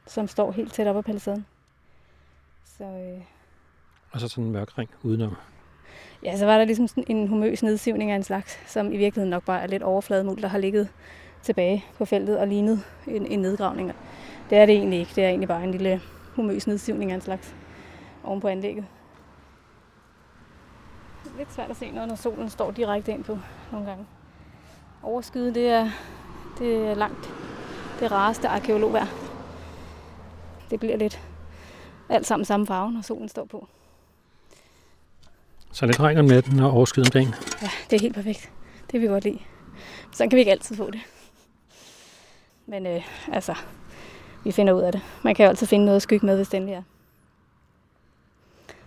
som 0.06 0.28
står 0.28 0.52
helt 0.52 0.72
tæt 0.72 0.86
op 0.86 0.96
ad 0.96 1.02
palisaden. 1.02 1.46
Så 2.78 2.84
øh, 2.84 3.20
Og 4.12 4.20
så 4.20 4.28
sådan 4.28 4.44
en 4.44 4.50
mørk 4.52 4.78
ring 4.78 4.90
udenom. 5.02 5.36
ja, 6.22 6.36
så 6.36 6.46
var 6.46 6.58
der 6.58 6.64
ligesom 6.64 6.88
sådan 6.88 7.04
en 7.06 7.28
humøs 7.28 7.62
nedsivning 7.62 8.10
af 8.10 8.16
en 8.16 8.22
slags, 8.22 8.58
som 8.72 8.86
i 8.92 8.96
virkeligheden 8.96 9.30
nok 9.30 9.44
bare 9.44 9.60
er 9.62 9.66
lidt 9.66 9.82
overflademuld, 9.82 10.40
der 10.42 10.48
har 10.48 10.58
ligget 10.58 10.88
tilbage 11.42 11.84
på 11.98 12.04
feltet 12.04 12.38
og 12.38 12.46
lignet 12.48 12.82
en, 13.06 13.26
en 13.26 13.38
nedgravning. 13.38 13.92
Det 14.50 14.58
er 14.58 14.66
det 14.66 14.74
egentlig 14.74 14.98
ikke. 15.00 15.12
Det 15.16 15.24
er 15.24 15.28
egentlig 15.28 15.48
bare 15.48 15.64
en 15.64 15.70
lille 15.70 16.00
humøs 16.34 16.66
nedsivning 16.66 17.10
af 17.10 17.14
en 17.14 17.20
slags 17.20 17.54
oven 18.24 18.40
på 18.40 18.48
anlægget. 18.48 18.84
Lidt 21.36 21.52
svært 21.54 21.70
at 21.70 21.76
se 21.76 21.90
noget, 21.90 22.08
når 22.08 22.16
solen 22.16 22.50
står 22.50 22.70
direkte 22.70 23.12
ind 23.12 23.24
på 23.24 23.38
nogle 23.72 23.86
gange. 23.86 24.06
Overskyet, 25.02 25.54
det 25.54 25.68
er, 25.68 25.90
det 26.58 26.76
er 26.76 26.94
langt 26.94 27.30
det 28.00 28.12
rareste 28.12 28.48
arkeologvær. 28.48 29.04
Det 30.70 30.80
bliver 30.80 30.96
lidt 30.96 31.20
alt 32.08 32.26
sammen 32.26 32.44
samme 32.44 32.66
farve, 32.66 32.92
når 32.92 33.02
solen 33.02 33.28
står 33.28 33.44
på. 33.44 33.66
Så 35.72 35.86
lidt 35.86 36.00
regn 36.00 36.18
om 36.18 36.24
natten 36.24 36.60
og 36.60 36.70
overskyet 36.70 37.06
om 37.06 37.10
dagen. 37.10 37.34
Ja, 37.62 37.70
det 37.90 37.96
er 37.96 38.00
helt 38.00 38.14
perfekt. 38.14 38.52
Det 38.86 38.92
vil 38.92 39.02
vi 39.02 39.06
godt 39.06 39.24
lide. 39.24 39.38
Sådan 40.12 40.30
kan 40.30 40.36
vi 40.36 40.40
ikke 40.40 40.52
altid 40.52 40.76
få 40.76 40.90
det. 40.90 41.00
Men 42.66 42.86
øh, 42.86 43.02
altså, 43.32 43.54
vi 44.44 44.52
finder 44.52 44.72
ud 44.72 44.82
af 44.82 44.92
det. 44.92 45.00
Man 45.22 45.34
kan 45.34 45.44
jo 45.44 45.48
altid 45.48 45.66
finde 45.66 45.84
noget 45.84 45.96
at 45.96 46.02
skygge 46.02 46.26
med, 46.26 46.36
hvis 46.36 46.48
det 46.48 46.56
endelig 46.56 46.74
er. 46.74 46.82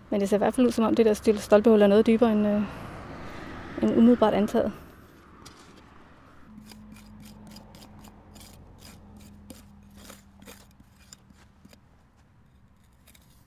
Men 0.10 0.22
det 0.22 0.30
ser 0.30 0.38
i 0.38 0.44
hvert 0.44 0.54
fald 0.54 0.68
ud, 0.68 0.72
som 0.72 0.86
om 0.86 0.96
det 0.96 1.06
der 1.06 1.34
stolpehul 1.40 1.82
er 1.82 1.88
noget 1.88 2.08
dybere 2.08 2.32
end, 2.32 2.48
øh, 2.48 2.62
end 3.82 3.98
umiddelbart 3.98 4.34
antaget. 4.34 4.72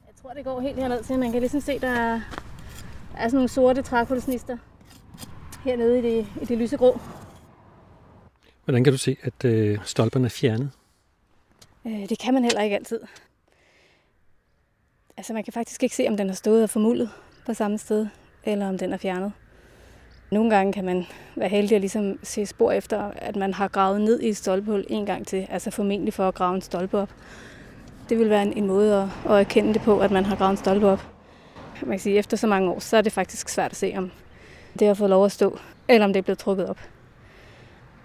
Jeg 0.07 0.15
tror, 0.23 0.33
det 0.33 0.45
går 0.45 0.61
helt 0.61 0.77
herned 0.77 1.03
til. 1.03 1.19
Man 1.19 1.33
kan 1.33 1.41
ligesom 1.41 1.61
se, 1.61 1.79
der 1.79 1.89
er, 1.89 2.21
der 3.13 3.19
er 3.19 3.29
sådan 3.29 3.35
nogle 3.35 3.49
sorte 3.49 3.83
trækulsnister 3.83 4.57
hernede 5.65 5.99
i 5.99 6.03
det, 6.03 6.27
i 6.43 6.45
det 6.45 6.59
lysegrå. 6.59 7.01
Hvordan 8.65 8.85
kan 8.85 8.93
du 8.93 8.99
se, 8.99 9.17
at 9.23 9.45
øh, 9.45 9.79
stolperne 9.85 10.25
er 10.25 10.31
fjernet? 10.31 10.71
Øh, 11.87 12.09
det 12.09 12.19
kan 12.19 12.35
man 12.35 12.45
heller 12.45 12.63
ikke 12.63 12.77
altid. 12.77 13.01
Altså 15.23 15.33
man 15.33 15.45
kan 15.45 15.53
faktisk 15.53 15.83
ikke 15.83 15.97
se, 15.97 16.09
om 16.09 16.17
den 16.17 16.29
har 16.29 16.35
stået 16.35 16.63
og 16.63 16.71
formuldet 16.71 17.11
på 17.47 17.55
samme 17.55 17.79
sted, 17.79 18.07
eller 18.45 18.69
om 18.69 18.79
den 18.79 18.93
er 18.93 18.97
fjernet. 18.97 19.33
Nogle 20.31 20.51
gange 20.51 20.73
kan 20.73 20.85
man 20.85 21.05
være 21.37 21.49
heldig 21.49 21.75
at 21.75 21.81
ligesom 21.81 22.19
se 22.23 22.47
spor 22.47 22.73
efter, 22.73 23.11
at 23.17 23.37
man 23.37 23.55
har 23.55 23.69
gravet 23.69 24.01
ned 24.01 24.21
i 24.21 24.29
et 24.29 24.37
stolpehul 24.37 24.85
en 24.89 25.07
gang 25.07 25.27
til, 25.27 25.47
altså 25.51 25.71
formentlig 25.71 26.15
for 26.15 26.29
at 26.29 26.35
grave 26.35 26.55
en 26.55 26.61
stolpe 26.61 26.99
op. 26.99 27.15
Det 28.09 28.19
vil 28.19 28.31
være 28.31 28.43
en, 28.43 28.53
en 28.53 28.67
måde 28.67 29.03
at, 29.03 29.33
at 29.33 29.41
erkende 29.41 29.75
det 29.75 29.83
på, 29.83 30.01
at 30.01 30.11
man 30.11 30.25
har 30.25 30.37
gravet 30.37 30.51
en 30.51 30.57
stolpe 30.57 30.87
op. 30.87 31.09
Man 31.83 31.91
kan 31.91 31.99
sige, 31.99 32.15
at 32.15 32.19
efter 32.19 32.37
så 32.37 32.47
mange 32.47 32.71
år, 32.71 32.79
så 32.79 32.97
er 32.97 33.01
det 33.01 33.13
faktisk 33.13 33.49
svært 33.49 33.71
at 33.71 33.77
se, 33.77 33.95
om 33.97 34.11
det 34.79 34.87
har 34.87 34.95
fået 34.95 35.11
lov 35.11 35.25
at 35.25 35.33
stå, 35.33 35.59
eller 35.89 36.05
om 36.05 36.13
det 36.13 36.19
er 36.19 36.25
blevet 36.25 36.39
trukket 36.39 36.69
op. 36.69 36.79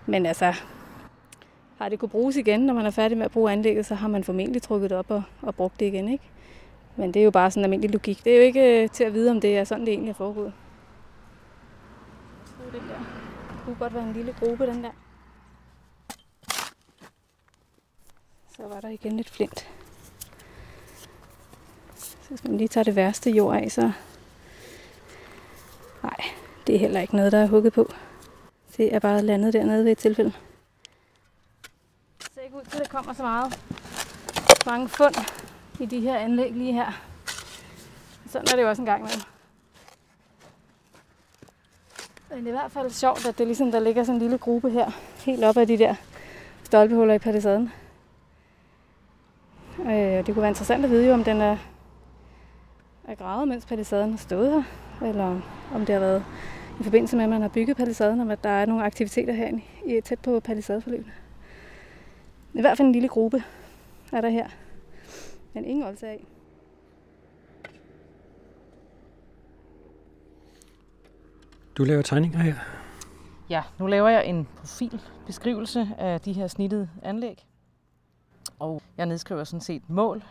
Men 0.06 0.26
altså, 0.26 0.54
har 1.78 1.90
det 1.90 2.00
kunne 2.00 2.10
bruges 2.10 2.36
igen, 2.36 2.60
når 2.60 2.74
man 2.74 2.86
er 2.86 2.92
færdig 2.92 3.18
med 3.18 3.26
at 3.26 3.32
bruge 3.32 3.52
anlægget, 3.52 3.86
så 3.86 3.96
har 3.96 4.08
man 4.08 4.24
formentlig 4.24 4.62
trukket 4.62 4.90
det 4.90 4.98
op 4.98 5.12
og, 5.12 5.24
og 5.42 5.56
brugt 5.56 5.80
det 5.80 5.86
igen, 5.86 6.10
ikke? 6.10 6.24
Men 6.98 7.14
det 7.14 7.20
er 7.20 7.24
jo 7.24 7.32
bare 7.32 7.52
sådan 7.52 7.62
en 7.62 7.64
almindelig 7.64 7.92
logik. 7.92 8.24
Det 8.24 8.34
er 8.34 8.38
jo 8.38 8.44
ikke 8.44 8.84
øh, 8.84 8.90
til 8.90 9.04
at 9.04 9.14
vide, 9.14 9.32
om 9.32 9.42
det 9.42 9.58
er 9.58 9.64
sådan, 9.64 9.86
det 9.86 9.94
egentlig 9.94 10.10
er 10.10 10.16
foregået. 10.16 10.54
Det 12.72 12.82
der. 12.82 12.98
Det 13.50 13.66
kunne 13.66 13.76
godt 13.76 13.94
være 13.94 14.04
en 14.04 14.14
lille 14.14 14.36
gruppe, 14.40 14.68
den 14.68 14.84
der. 14.84 14.92
Så 18.56 18.68
var 18.68 18.82
der 18.82 18.90
igen 18.90 19.18
lidt 19.18 19.30
flint. 19.30 19.68
Så 21.96 22.30
hvis 22.30 22.44
man 22.44 22.58
lige 22.58 22.68
tager 22.68 22.84
det 22.84 22.96
værste 22.96 23.32
jord 23.32 23.56
af, 23.56 23.72
så... 23.72 23.92
Nej, 26.04 26.18
det 26.68 26.76
er 26.76 26.80
heller 26.80 27.02
ikke 27.02 27.16
noget, 27.16 27.32
der 27.32 27.38
er 27.38 27.48
hugget 27.48 27.74
på. 27.74 27.92
Det 28.78 28.96
er 28.96 29.00
bare 29.00 29.22
landet 29.22 29.54
dernede 29.54 29.84
ved 29.84 29.92
et 29.92 29.98
tilfælde. 29.98 30.34
Det 32.20 32.30
ser 32.34 32.42
ikke 32.42 32.56
ud 32.56 32.62
til, 32.62 32.78
at 32.78 32.84
der 32.84 32.90
kommer 32.90 33.14
så 33.14 33.24
meget 33.24 33.60
mange 34.66 34.90
fund 34.90 35.16
i 35.80 35.86
de 35.86 36.00
her 36.00 36.18
anlæg 36.18 36.52
lige 36.52 36.74
her. 36.74 37.02
Sådan 38.30 38.48
er 38.52 38.56
det 38.56 38.64
jo 38.64 38.70
også 38.70 38.82
en 38.82 38.86
gang 38.86 39.02
med. 39.02 39.10
Men 42.30 42.40
det 42.40 42.46
er 42.46 42.48
i 42.48 42.60
hvert 42.60 42.72
fald 42.72 42.90
sjovt, 42.90 43.28
at 43.28 43.38
det 43.38 43.48
ligesom, 43.48 43.72
der 43.72 43.80
ligger 43.80 44.04
sådan 44.04 44.16
en 44.16 44.22
lille 44.22 44.38
gruppe 44.38 44.70
her, 44.70 44.92
helt 45.26 45.44
op 45.44 45.58
af 45.58 45.68
de 45.68 45.78
der 45.78 45.96
stolpehuller 46.64 47.14
i 47.14 47.20
palisaden. 47.20 47.72
Øh, 49.80 49.92
det 49.92 50.26
kunne 50.26 50.42
være 50.42 50.50
interessant 50.50 50.86
at 50.86 50.92
vide, 50.92 51.08
jo, 51.08 51.14
om 51.14 51.24
den 51.24 51.42
er, 51.42 51.58
er 53.08 53.16
gravet, 53.16 53.48
mens 53.48 53.66
palisaden 53.66 54.10
har 54.10 54.18
stået 54.18 54.52
her, 54.52 54.64
eller 55.08 55.42
om 55.74 55.86
det 55.86 55.90
har 55.90 56.00
været 56.00 56.26
i 56.80 56.84
forbindelse 56.84 57.16
med, 57.16 57.24
at 57.24 57.30
man 57.30 57.42
har 57.42 57.50
bygget 57.50 57.78
palisaden, 57.78 58.22
om 58.22 58.32
at 58.32 58.44
der 58.44 58.50
er 58.50 58.66
nogle 58.66 58.84
aktiviteter 58.84 59.34
herinde 59.34 59.62
i, 59.86 60.02
tæt 60.02 60.20
på 60.20 60.40
palisadeforløbet. 60.40 61.12
I 62.54 62.62
hvert 62.62 62.78
fald 62.78 62.88
en 62.88 62.92
lille 62.92 63.08
gruppe 63.08 63.44
er 64.12 64.22
der 64.22 64.30
her, 64.30 64.48
men 65.58 65.66
ingen 65.66 65.98
af. 66.04 66.26
Du 71.78 71.84
laver 71.84 72.02
tegninger 72.02 72.40
her. 72.40 72.56
Ja, 73.50 73.64
nu 73.80 73.88
laver 73.88 74.10
jeg 74.10 74.26
en 74.26 74.48
profilbeskrivelse 74.58 75.90
af 75.98 76.22
de 76.22 76.34
her 76.34 76.48
snittede 76.48 76.90
anlæg. 77.04 77.46
Og 78.60 78.82
jeg 78.98 79.06
nedskriver 79.06 79.44
sådan 79.44 79.62
set 79.62 79.90
mål, 79.90 80.24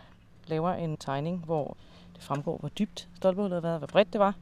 laver 0.46 0.72
en 0.72 0.96
tegning, 0.96 1.44
hvor 1.44 1.76
det 2.14 2.22
fremgår, 2.22 2.58
hvor 2.58 2.68
dybt 2.68 3.08
stolpehullet 3.14 3.56
har 3.56 3.68
været, 3.68 3.80
hvor 3.80 3.86
bredt 3.86 4.12
det 4.12 4.18
var. 4.18 4.34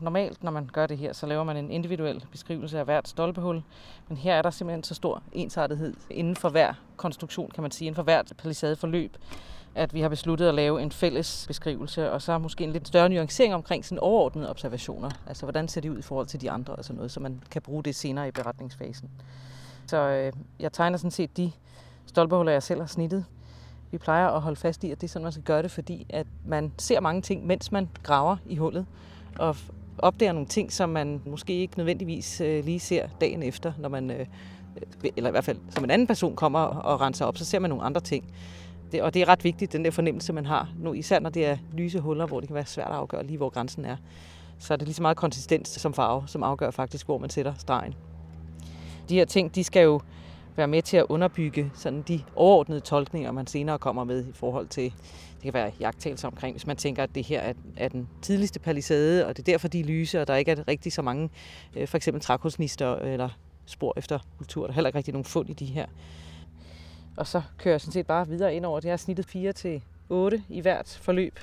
Normalt, 0.00 0.44
når 0.44 0.50
man 0.50 0.66
gør 0.72 0.86
det 0.86 0.98
her, 0.98 1.12
så 1.12 1.26
laver 1.26 1.44
man 1.44 1.56
en 1.56 1.70
individuel 1.70 2.26
beskrivelse 2.30 2.78
af 2.78 2.84
hvert 2.84 3.08
stolpehul. 3.08 3.62
Men 4.08 4.16
her 4.16 4.34
er 4.34 4.42
der 4.42 4.50
simpelthen 4.50 4.84
så 4.84 4.94
stor 4.94 5.22
ensartethed 5.32 5.94
inden 6.10 6.36
for 6.36 6.48
hver 6.48 6.74
konstruktion, 6.96 7.50
kan 7.50 7.62
man 7.62 7.70
sige, 7.70 7.86
inden 7.86 7.96
for 7.96 8.02
hvert 8.02 8.32
palisadeforløb, 8.38 9.16
at 9.76 9.94
vi 9.94 10.00
har 10.00 10.08
besluttet 10.08 10.48
at 10.48 10.54
lave 10.54 10.82
en 10.82 10.92
fælles 10.92 11.44
beskrivelse, 11.46 12.12
og 12.12 12.22
så 12.22 12.38
måske 12.38 12.64
en 12.64 12.72
lidt 12.72 12.88
større 12.88 13.08
nuancering 13.08 13.54
omkring 13.54 13.84
sådan 13.84 13.98
overordnede 13.98 14.50
observationer. 14.50 15.10
Altså, 15.26 15.46
hvordan 15.46 15.68
ser 15.68 15.80
de 15.80 15.92
ud 15.92 15.98
i 15.98 16.02
forhold 16.02 16.26
til 16.26 16.40
de 16.40 16.50
andre 16.50 16.74
og 16.74 16.84
sådan 16.84 16.96
noget, 16.96 17.10
så 17.10 17.20
man 17.20 17.42
kan 17.50 17.62
bruge 17.62 17.82
det 17.82 17.94
senere 17.94 18.28
i 18.28 18.30
beretningsfasen. 18.30 19.10
Så 19.86 19.96
øh, 19.96 20.32
jeg 20.60 20.72
tegner 20.72 20.98
sådan 20.98 21.10
set 21.10 21.36
de 21.36 21.52
stolpehuller, 22.06 22.52
jeg 22.52 22.62
selv 22.62 22.80
har 22.80 22.86
snittet. 22.86 23.24
Vi 23.90 23.98
plejer 23.98 24.28
at 24.28 24.40
holde 24.40 24.56
fast 24.56 24.84
i, 24.84 24.90
at 24.90 25.00
det 25.00 25.06
er 25.06 25.08
sådan, 25.08 25.22
man 25.22 25.32
skal 25.32 25.44
gøre 25.44 25.62
det, 25.62 25.70
fordi 25.70 26.06
at 26.08 26.26
man 26.46 26.72
ser 26.78 27.00
mange 27.00 27.22
ting, 27.22 27.46
mens 27.46 27.72
man 27.72 27.88
graver 28.02 28.36
i 28.46 28.56
hullet, 28.56 28.86
og 29.38 29.56
opdager 29.98 30.32
nogle 30.32 30.48
ting, 30.48 30.72
som 30.72 30.88
man 30.88 31.22
måske 31.26 31.52
ikke 31.52 31.76
nødvendigvis 31.76 32.40
øh, 32.40 32.64
lige 32.64 32.80
ser 32.80 33.08
dagen 33.20 33.42
efter, 33.42 33.72
når 33.78 33.88
man, 33.88 34.10
øh, 34.10 34.26
eller 35.16 35.30
i 35.30 35.30
hvert 35.30 35.44
fald 35.44 35.58
som 35.70 35.84
en 35.84 35.90
anden 35.90 36.06
person 36.06 36.36
kommer 36.36 36.60
og 36.60 37.00
renser 37.00 37.24
op, 37.24 37.36
så 37.36 37.44
ser 37.44 37.58
man 37.58 37.70
nogle 37.70 37.84
andre 37.84 38.00
ting. 38.00 38.24
Det, 38.92 39.02
og 39.02 39.14
det 39.14 39.22
er 39.22 39.28
ret 39.28 39.44
vigtigt, 39.44 39.72
den 39.72 39.84
der 39.84 39.90
fornemmelse, 39.90 40.32
man 40.32 40.46
har, 40.46 40.68
nu, 40.78 40.92
især 40.92 41.20
når 41.20 41.30
det 41.30 41.46
er 41.46 41.56
lyse 41.72 42.00
huller, 42.00 42.26
hvor 42.26 42.40
det 42.40 42.48
kan 42.48 42.54
være 42.54 42.66
svært 42.66 42.88
at 42.88 42.94
afgøre 42.94 43.26
lige, 43.26 43.36
hvor 43.36 43.48
grænsen 43.48 43.84
er. 43.84 43.96
Så 44.58 44.72
er 44.72 44.76
det 44.76 44.86
lige 44.86 44.94
så 44.94 45.02
meget 45.02 45.16
konsistens 45.16 45.68
som 45.68 45.94
farve, 45.94 46.22
som 46.26 46.42
afgør 46.42 46.70
faktisk, 46.70 47.06
hvor 47.06 47.18
man 47.18 47.30
sætter 47.30 47.54
stregen. 47.58 47.94
De 49.08 49.14
her 49.14 49.24
ting, 49.24 49.54
de 49.54 49.64
skal 49.64 49.82
jo 49.82 50.00
være 50.56 50.68
med 50.68 50.82
til 50.82 50.96
at 50.96 51.06
underbygge 51.08 51.70
sådan 51.74 52.02
de 52.08 52.20
overordnede 52.36 52.80
tolkninger, 52.80 53.32
man 53.32 53.46
senere 53.46 53.78
kommer 53.78 54.04
med 54.04 54.26
i 54.26 54.32
forhold 54.34 54.66
til, 54.68 54.84
det 55.34 55.42
kan 55.42 55.54
være 55.54 55.72
jagttagelser 55.80 56.28
omkring, 56.28 56.54
hvis 56.54 56.66
man 56.66 56.76
tænker, 56.76 57.02
at 57.02 57.14
det 57.14 57.24
her 57.24 57.40
er, 57.40 57.52
er 57.76 57.88
den 57.88 58.08
tidligste 58.22 58.60
palisade, 58.60 59.26
og 59.26 59.36
det 59.36 59.48
er 59.48 59.52
derfor, 59.52 59.68
de 59.68 59.80
er 59.80 59.84
lyse, 59.84 60.20
og 60.20 60.26
der 60.28 60.36
ikke 60.36 60.50
er 60.50 60.68
rigtig 60.68 60.92
så 60.92 61.02
mange, 61.02 61.30
øh, 61.76 61.88
for 61.88 61.96
eksempel 61.96 62.22
trakhusnister 62.22 62.96
eller 62.96 63.28
spor 63.66 63.94
efter 63.96 64.18
kultur. 64.38 64.62
Der 64.62 64.68
er 64.68 64.74
heller 64.74 64.88
ikke 64.88 64.96
rigtig 64.96 65.12
nogen 65.12 65.24
fund 65.24 65.50
i 65.50 65.52
de 65.52 65.64
her. 65.64 65.86
Og 67.16 67.26
så 67.26 67.42
kører 67.58 67.72
jeg 67.72 67.80
sådan 67.80 67.92
set 67.92 68.06
bare 68.06 68.28
videre 68.28 68.54
ind 68.54 68.66
over 68.66 68.80
det. 68.80 68.84
Jeg 68.84 68.92
har 68.92 68.96
snittet 68.96 69.26
4 69.26 69.52
til 69.52 69.82
8 70.08 70.42
i 70.48 70.60
hvert 70.60 70.98
forløb. 71.02 71.38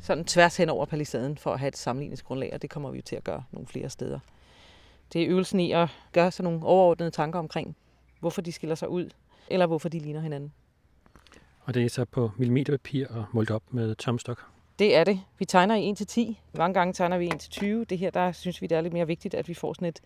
Sådan 0.00 0.24
tværs 0.24 0.56
hen 0.56 0.68
over 0.68 0.86
palisaden 0.86 1.38
for 1.38 1.52
at 1.52 1.58
have 1.58 1.68
et 1.68 1.76
sammenligningsgrundlag, 1.76 2.50
og 2.54 2.62
det 2.62 2.70
kommer 2.70 2.90
vi 2.90 2.98
jo 2.98 3.02
til 3.02 3.16
at 3.16 3.24
gøre 3.24 3.44
nogle 3.52 3.66
flere 3.66 3.90
steder. 3.90 4.18
Det 5.12 5.22
er 5.22 5.28
øvelsen 5.28 5.60
i 5.60 5.72
at 5.72 5.88
gøre 6.12 6.30
sådan 6.30 6.52
nogle 6.52 6.66
overordnede 6.66 7.10
tanker 7.10 7.38
omkring, 7.38 7.76
hvorfor 8.20 8.42
de 8.42 8.52
skiller 8.52 8.74
sig 8.74 8.88
ud, 8.88 9.10
eller 9.48 9.66
hvorfor 9.66 9.88
de 9.88 9.98
ligner 9.98 10.20
hinanden. 10.20 10.52
Og 11.64 11.74
det 11.74 11.84
er 11.84 11.88
så 11.88 12.04
på 12.04 12.30
millimeterpapir 12.36 13.06
og 13.08 13.24
målt 13.32 13.50
op 13.50 13.62
med 13.70 13.94
tomstok? 13.94 14.46
Det 14.78 14.96
er 14.96 15.04
det. 15.04 15.20
Vi 15.38 15.44
tegner 15.44 15.74
i 15.74 15.92
1-10. 16.32 16.58
Mange 16.58 16.74
gange 16.74 16.92
tegner 16.92 17.18
vi 17.18 17.28
1-20. 17.28 17.66
Det 17.84 17.98
her, 17.98 18.10
der 18.10 18.32
synes 18.32 18.62
vi, 18.62 18.66
det 18.66 18.76
er 18.76 18.80
lidt 18.80 18.92
mere 18.92 19.06
vigtigt, 19.06 19.34
at 19.34 19.48
vi 19.48 19.54
får 19.54 19.72
sådan 19.72 19.88
et 19.88 20.00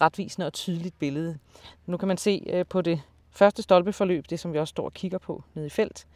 retvisende 0.00 0.46
og 0.46 0.52
tydeligt 0.52 0.98
billede. 0.98 1.38
Nu 1.86 1.96
kan 1.96 2.08
man 2.08 2.16
se 2.16 2.46
øh, 2.46 2.66
på 2.66 2.82
det 2.82 3.02
første 3.30 3.62
stolpeforløb, 3.62 4.24
det 4.30 4.40
som 4.40 4.52
vi 4.52 4.58
også 4.58 4.70
står 4.70 4.84
og 4.84 4.92
kigger 4.92 5.18
på 5.18 5.44
nede 5.54 5.66
i 5.66 5.70
felt, 5.70 6.06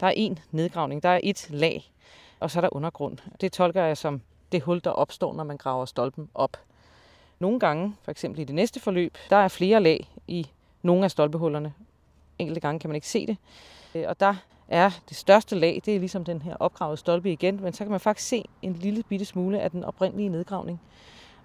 der 0.00 0.06
er 0.06 0.12
en 0.16 0.38
nedgravning, 0.50 1.02
der 1.02 1.08
er 1.08 1.20
et 1.22 1.46
lag, 1.50 1.92
og 2.40 2.50
så 2.50 2.58
er 2.58 2.60
der 2.60 2.76
undergrund. 2.76 3.18
Det 3.40 3.52
tolker 3.52 3.82
jeg 3.84 3.96
som 3.96 4.20
det 4.52 4.62
hul, 4.62 4.80
der 4.84 4.90
opstår, 4.90 5.34
når 5.34 5.44
man 5.44 5.56
graver 5.56 5.84
stolpen 5.84 6.28
op. 6.34 6.56
Nogle 7.38 7.60
gange, 7.60 7.94
for 8.02 8.10
eksempel 8.10 8.40
i 8.40 8.44
det 8.44 8.54
næste 8.54 8.80
forløb, 8.80 9.18
der 9.30 9.36
er 9.36 9.48
flere 9.48 9.80
lag 9.80 10.08
i 10.26 10.46
nogle 10.82 11.04
af 11.04 11.10
stolpehullerne. 11.10 11.74
Enkelte 12.38 12.60
gange 12.60 12.80
kan 12.80 12.90
man 12.90 12.94
ikke 12.94 13.08
se 13.08 13.26
det. 13.26 13.36
Øh, 13.94 14.04
og 14.08 14.20
der 14.20 14.34
er 14.68 14.90
det 15.08 15.16
største 15.16 15.56
lag, 15.56 15.82
det 15.84 15.94
er 15.94 15.98
ligesom 15.98 16.24
den 16.24 16.42
her 16.42 16.56
opgravede 16.56 16.96
stolpe 16.96 17.32
igen, 17.32 17.62
men 17.62 17.72
så 17.72 17.84
kan 17.84 17.90
man 17.90 18.00
faktisk 18.00 18.28
se 18.28 18.44
en 18.62 18.72
lille 18.72 19.02
bitte 19.02 19.24
smule 19.24 19.60
af 19.60 19.70
den 19.70 19.84
oprindelige 19.84 20.28
nedgravning. 20.28 20.80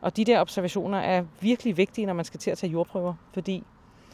Og 0.02 0.18
de 0.18 0.26
der 0.26 0.42
observationer 0.42 0.98
er 0.98 1.24
virkelig 1.40 1.78
vigtige, 1.78 2.06
når 2.06 2.14
man 2.14 2.26
skal 2.26 2.40
til 2.40 2.52
at 2.52 2.58
tage 2.58 2.72
jordprøver, 2.72 3.14
fordi 3.34 3.64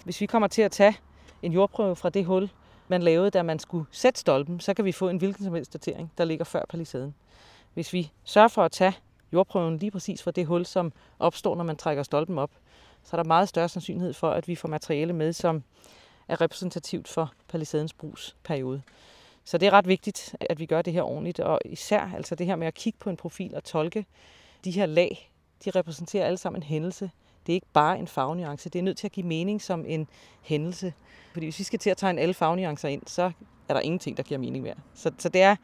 hvis 0.03 0.21
vi 0.21 0.25
kommer 0.25 0.47
til 0.47 0.61
at 0.61 0.71
tage 0.71 0.97
en 1.41 1.51
jordprøve 1.51 1.95
fra 1.95 2.09
det 2.09 2.25
hul, 2.25 2.49
man 2.87 3.03
lavede, 3.03 3.29
da 3.29 3.43
man 3.43 3.59
skulle 3.59 3.85
sætte 3.91 4.19
stolpen, 4.19 4.59
så 4.59 4.73
kan 4.73 4.85
vi 4.85 4.91
få 4.91 5.09
en 5.09 5.17
hvilken 5.17 5.43
som 5.43 5.53
helst 5.53 5.73
datering, 5.73 6.11
der 6.17 6.25
ligger 6.25 6.45
før 6.45 6.63
palisaden. 6.69 7.15
Hvis 7.73 7.93
vi 7.93 8.11
sørger 8.23 8.47
for 8.47 8.63
at 8.63 8.71
tage 8.71 8.93
jordprøven 9.33 9.77
lige 9.77 9.91
præcis 9.91 10.23
fra 10.23 10.31
det 10.31 10.45
hul, 10.45 10.65
som 10.65 10.93
opstår, 11.19 11.55
når 11.55 11.63
man 11.63 11.77
trækker 11.77 12.03
stolpen 12.03 12.37
op, 12.37 12.51
så 13.03 13.09
er 13.17 13.23
der 13.23 13.27
meget 13.27 13.49
større 13.49 13.69
sandsynlighed 13.69 14.13
for, 14.13 14.29
at 14.31 14.47
vi 14.47 14.55
får 14.55 14.67
materiale 14.67 15.13
med, 15.13 15.33
som 15.33 15.63
er 16.27 16.41
repræsentativt 16.41 17.07
for 17.07 17.33
palisadens 17.47 17.93
brugsperiode. 17.93 18.81
Så 19.43 19.57
det 19.57 19.67
er 19.67 19.73
ret 19.73 19.87
vigtigt, 19.87 20.35
at 20.39 20.59
vi 20.59 20.65
gør 20.65 20.81
det 20.81 20.93
her 20.93 21.01
ordentligt, 21.01 21.39
og 21.39 21.59
især 21.65 22.11
altså 22.15 22.35
det 22.35 22.45
her 22.45 22.55
med 22.55 22.67
at 22.67 22.73
kigge 22.73 22.99
på 22.99 23.09
en 23.09 23.17
profil 23.17 23.55
og 23.55 23.63
tolke 23.63 24.05
de 24.63 24.71
her 24.71 24.85
lag, 24.85 25.31
de 25.65 25.71
repræsenterer 25.71 26.25
alle 26.25 26.37
sammen 26.37 26.61
en 26.61 26.67
hændelse. 26.67 27.11
Det 27.45 27.53
er 27.53 27.55
ikke 27.55 27.67
bare 27.73 27.99
en 27.99 28.07
farvenuance, 28.07 28.69
det 28.69 28.79
er 28.79 28.83
nødt 28.83 28.97
til 28.97 29.07
at 29.07 29.11
give 29.11 29.25
mening 29.25 29.61
som 29.61 29.85
en 29.87 30.07
hændelse. 30.41 30.93
Fordi 31.33 31.45
hvis 31.45 31.59
vi 31.59 31.63
skal 31.63 31.79
til 31.79 31.89
at 31.89 31.97
tegne 31.97 32.21
alle 32.21 32.33
farvenuancer 32.33 32.89
ind, 32.89 33.01
så 33.07 33.31
er 33.69 33.73
der 33.73 33.81
ingenting, 33.81 34.17
der 34.17 34.23
giver 34.23 34.39
mening 34.39 34.63
mere. 34.63 34.75
Så, 34.93 35.11
så 35.17 35.29
det, 35.29 35.41
er, 35.41 35.55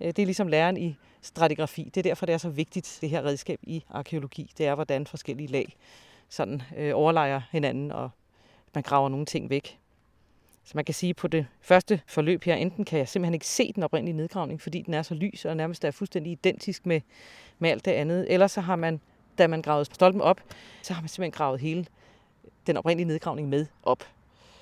øh, 0.00 0.06
det 0.06 0.18
er 0.18 0.26
ligesom 0.26 0.48
læren 0.48 0.76
i 0.76 0.96
stratigrafi. 1.22 1.90
Det 1.94 1.96
er 1.96 2.02
derfor, 2.02 2.26
det 2.26 2.32
er 2.32 2.38
så 2.38 2.48
vigtigt, 2.48 2.98
det 3.00 3.10
her 3.10 3.22
redskab 3.22 3.60
i 3.62 3.84
arkeologi. 3.90 4.52
Det 4.58 4.66
er, 4.66 4.74
hvordan 4.74 5.06
forskellige 5.06 5.48
lag 5.48 5.76
sådan 6.28 6.62
øh, 6.76 6.92
overlejer 6.94 7.40
hinanden, 7.52 7.92
og 7.92 8.10
man 8.74 8.82
graver 8.82 9.08
nogle 9.08 9.26
ting 9.26 9.50
væk. 9.50 9.78
Så 10.64 10.72
man 10.74 10.84
kan 10.84 10.94
sige, 10.94 11.14
på 11.14 11.28
det 11.28 11.46
første 11.60 12.00
forløb 12.06 12.44
her, 12.44 12.54
enten 12.54 12.84
kan 12.84 12.98
jeg 12.98 13.08
simpelthen 13.08 13.34
ikke 13.34 13.46
se 13.46 13.72
den 13.72 13.82
oprindelige 13.82 14.16
nedgravning, 14.16 14.60
fordi 14.60 14.82
den 14.82 14.94
er 14.94 15.02
så 15.02 15.14
lys 15.14 15.44
og 15.44 15.56
nærmest 15.56 15.84
er 15.84 15.90
fuldstændig 15.90 16.32
identisk 16.32 16.86
med, 16.86 17.00
med 17.58 17.70
alt 17.70 17.84
det 17.84 17.90
andet. 17.90 18.32
Eller 18.32 18.46
så 18.46 18.60
har 18.60 18.76
man, 18.76 19.00
da 19.38 19.46
man 19.46 19.62
gravede 19.62 19.84
stolpen 19.84 20.20
op, 20.20 20.40
så 20.82 20.94
har 20.94 21.02
man 21.02 21.08
simpelthen 21.08 21.38
gravet 21.38 21.60
hele 21.60 21.86
den 22.66 22.76
oprindelige 22.76 23.08
nedgravning 23.08 23.48
med 23.48 23.66
op. 23.82 24.04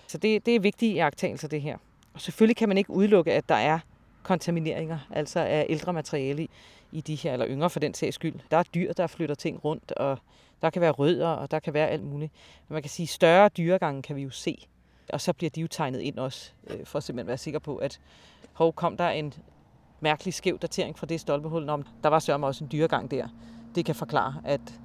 Så 0.07 0.19
det, 0.19 0.47
det 0.47 0.57
er 0.57 0.61
vigtige 0.61 0.93
iagttagelser, 0.93 1.49
det 1.49 1.62
her. 1.62 1.76
Og 2.14 2.21
selvfølgelig 2.21 2.57
kan 2.57 2.69
man 2.69 2.78
ikke 2.78 2.90
udelukke, 2.90 3.33
at 3.33 3.49
der 3.49 3.54
er 3.54 3.78
kontamineringer, 4.23 4.99
altså 5.11 5.40
af 5.40 5.66
ældre 5.69 5.93
materiale 5.93 6.43
i 6.43 6.50
i 6.95 7.00
de 7.00 7.14
her, 7.14 7.33
eller 7.33 7.47
yngre 7.49 7.71
for 7.71 7.81
den 7.81 7.95
sags 7.95 8.14
skyld. 8.14 8.35
Der 8.50 8.57
er 8.57 8.62
dyr, 8.62 8.93
der 8.93 9.07
flytter 9.07 9.35
ting 9.35 9.64
rundt, 9.64 9.93
og 9.93 10.19
der 10.62 10.71
kan 10.71 10.83
være 10.83 10.90
rødder, 10.90 11.28
og 11.28 11.50
der 11.50 11.59
kan 11.59 11.75
være 11.75 11.88
alt 11.88 12.04
muligt. 12.04 12.33
Men 12.69 12.75
man 12.75 12.83
kan 12.83 12.90
sige, 12.90 13.07
større 13.07 13.49
dyregange 13.49 14.02
kan 14.02 14.16
vi 14.16 14.23
jo 14.23 14.31
se. 14.31 14.66
Og 15.12 15.21
så 15.21 15.33
bliver 15.33 15.50
de 15.50 15.61
jo 15.61 15.66
tegnet 15.66 16.00
ind 16.00 16.19
også, 16.19 16.52
øh, 16.66 16.87
for 16.87 16.97
at 16.97 17.02
simpelthen 17.02 17.28
være 17.28 17.38
sikker 17.38 17.59
på, 17.59 17.76
at 17.76 18.00
hov, 18.52 18.73
kom 18.73 18.97
der 18.97 19.09
en 19.09 19.35
mærkelig 20.00 20.35
skæv 20.35 20.59
datering 20.59 20.99
fra 20.99 21.07
det 21.07 21.21
stolpehul, 21.21 21.64
når 21.64 21.83
der 22.02 22.09
var 22.09 22.19
sørme 22.19 22.47
også 22.47 22.64
en 22.64 22.71
dyregang 22.73 23.11
der. 23.11 23.28
Det 23.75 23.85
kan 23.85 23.95
forklare, 23.95 24.35
at 24.45 24.81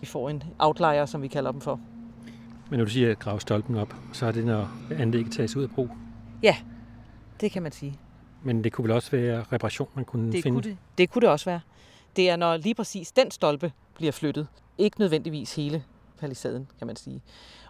vi 0.00 0.06
får 0.06 0.30
en 0.30 0.42
outlier, 0.58 1.06
som 1.06 1.22
vi 1.22 1.28
kalder 1.28 1.52
dem 1.52 1.60
for. 1.60 1.80
Men 2.70 2.78
når 2.78 2.84
du 2.84 2.90
siger 2.90 3.10
at 3.10 3.18
grave 3.18 3.40
stolpen 3.40 3.76
op, 3.76 3.94
så 4.12 4.26
er 4.26 4.32
det, 4.32 4.44
når 4.44 4.68
anlægget 4.98 5.32
tages 5.32 5.56
ud 5.56 5.62
af 5.62 5.70
brug? 5.70 5.90
Ja, 6.42 6.56
det 7.40 7.50
kan 7.50 7.62
man 7.62 7.72
sige. 7.72 7.98
Men 8.42 8.64
det 8.64 8.72
kunne 8.72 8.82
vel 8.82 8.92
også 8.92 9.10
være 9.10 9.44
reparation, 9.52 9.88
man 9.94 10.04
kunne 10.04 10.32
det 10.32 10.42
finde? 10.42 10.56
Kunne 10.56 10.70
det. 10.70 10.78
det 10.98 11.10
kunne 11.10 11.20
det 11.20 11.28
også 11.28 11.44
være. 11.44 11.60
Det 12.16 12.30
er, 12.30 12.36
når 12.36 12.56
lige 12.56 12.74
præcis 12.74 13.12
den 13.12 13.30
stolpe 13.30 13.72
bliver 13.94 14.12
flyttet. 14.12 14.46
Ikke 14.78 15.00
nødvendigvis 15.00 15.56
hele 15.56 15.84
palisaden, 16.18 16.68
kan 16.78 16.86
man 16.86 16.96
sige. 16.96 17.22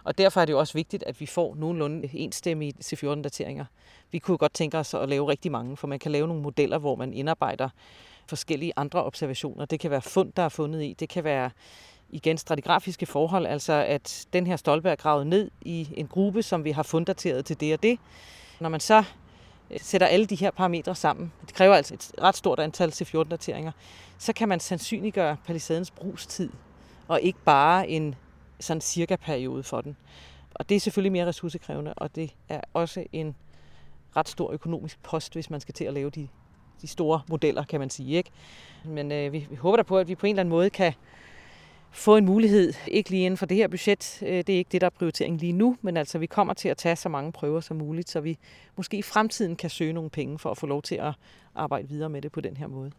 Og 0.03 0.17
derfor 0.17 0.41
er 0.41 0.45
det 0.45 0.53
jo 0.53 0.59
også 0.59 0.73
vigtigt, 0.73 1.03
at 1.03 1.19
vi 1.19 1.25
får 1.25 1.55
nogenlunde 1.55 2.09
enstemmige 2.13 2.73
C14-dateringer. 2.83 3.65
Vi 4.11 4.19
kunne 4.19 4.37
godt 4.37 4.53
tænke 4.53 4.77
os 4.77 4.93
at 4.93 5.09
lave 5.09 5.29
rigtig 5.29 5.51
mange, 5.51 5.77
for 5.77 5.87
man 5.87 5.99
kan 5.99 6.11
lave 6.11 6.27
nogle 6.27 6.41
modeller, 6.41 6.77
hvor 6.77 6.95
man 6.95 7.13
indarbejder 7.13 7.69
forskellige 8.27 8.73
andre 8.75 9.03
observationer. 9.03 9.65
Det 9.65 9.79
kan 9.79 9.91
være 9.91 10.01
fund, 10.01 10.31
der 10.35 10.43
er 10.43 10.49
fundet 10.49 10.83
i. 10.83 10.95
Det 10.99 11.09
kan 11.09 11.23
være 11.23 11.49
igen 12.09 12.37
stratigrafiske 12.37 13.05
forhold, 13.05 13.45
altså 13.45 13.73
at 13.73 14.27
den 14.33 14.47
her 14.47 14.55
stolpe 14.55 14.89
er 14.89 14.95
gravet 14.95 15.27
ned 15.27 15.51
i 15.61 15.87
en 15.93 16.07
gruppe, 16.07 16.43
som 16.43 16.63
vi 16.63 16.71
har 16.71 16.83
fundateret 16.83 17.45
til 17.45 17.59
det 17.59 17.73
og 17.73 17.83
det. 17.83 17.99
Når 18.59 18.69
man 18.69 18.79
så 18.79 19.03
øh, 19.71 19.79
sætter 19.81 20.07
alle 20.07 20.25
de 20.25 20.35
her 20.35 20.51
parametre 20.51 20.95
sammen, 20.95 21.31
det 21.45 21.53
kræver 21.53 21.75
altså 21.75 21.93
et 21.93 22.11
ret 22.21 22.35
stort 22.35 22.59
antal 22.59 22.89
C14-dateringer, 22.89 23.71
så 24.17 24.33
kan 24.33 24.49
man 24.49 24.59
sandsynliggøre 24.59 25.37
palisadens 25.45 25.91
brugstid, 25.91 26.49
og 27.07 27.21
ikke 27.21 27.39
bare 27.45 27.89
en 27.89 28.15
sådan 28.59 28.81
cirka 28.81 29.15
periode 29.15 29.63
for 29.63 29.81
den. 29.81 29.97
Og 30.53 30.69
det 30.69 30.75
er 30.75 30.79
selvfølgelig 30.79 31.11
mere 31.11 31.25
ressourcekrævende, 31.25 31.93
og 31.93 32.15
det 32.15 32.35
er 32.49 32.61
også 32.73 33.05
en 33.13 33.35
ret 34.15 34.29
stor 34.29 34.51
økonomisk 34.51 35.03
post, 35.03 35.33
hvis 35.33 35.49
man 35.49 35.61
skal 35.61 35.73
til 35.73 35.85
at 35.85 35.93
lave 35.93 36.09
de, 36.09 36.27
de 36.81 36.87
store 36.87 37.21
modeller, 37.29 37.63
kan 37.63 37.79
man 37.79 37.89
sige. 37.89 38.17
Ikke? 38.17 38.31
Men 38.85 39.11
øh, 39.11 39.33
vi, 39.33 39.47
vi 39.49 39.55
håber 39.55 39.77
da 39.77 39.83
på, 39.83 39.97
at 39.97 40.07
vi 40.07 40.15
på 40.15 40.25
en 40.25 40.29
eller 40.29 40.39
anden 40.39 40.49
måde 40.49 40.69
kan 40.69 40.93
få 41.91 42.17
en 42.17 42.25
mulighed, 42.25 42.73
ikke 42.87 43.09
lige 43.09 43.25
inden 43.25 43.37
for 43.37 43.45
det 43.45 43.57
her 43.57 43.67
budget, 43.67 44.19
øh, 44.21 44.37
det 44.37 44.49
er 44.49 44.57
ikke 44.57 44.69
det, 44.71 44.81
der 44.81 44.87
er 44.87 44.91
prioriteringen 44.91 45.39
lige 45.39 45.53
nu, 45.53 45.77
men 45.81 45.97
altså 45.97 46.17
vi 46.17 46.25
kommer 46.25 46.53
til 46.53 46.69
at 46.69 46.77
tage 46.77 46.95
så 46.95 47.09
mange 47.09 47.31
prøver 47.31 47.59
som 47.59 47.77
muligt, 47.77 48.09
så 48.09 48.19
vi 48.19 48.37
måske 48.75 48.97
i 48.97 49.01
fremtiden 49.01 49.55
kan 49.55 49.69
søge 49.69 49.93
nogle 49.93 50.09
penge 50.09 50.39
for 50.39 50.51
at 50.51 50.57
få 50.57 50.67
lov 50.67 50.81
til 50.81 50.95
at 50.95 51.13
arbejde 51.55 51.87
videre 51.89 52.09
med 52.09 52.21
det 52.21 52.31
på 52.31 52.41
den 52.41 52.57
her 52.57 52.67
måde. 52.67 52.91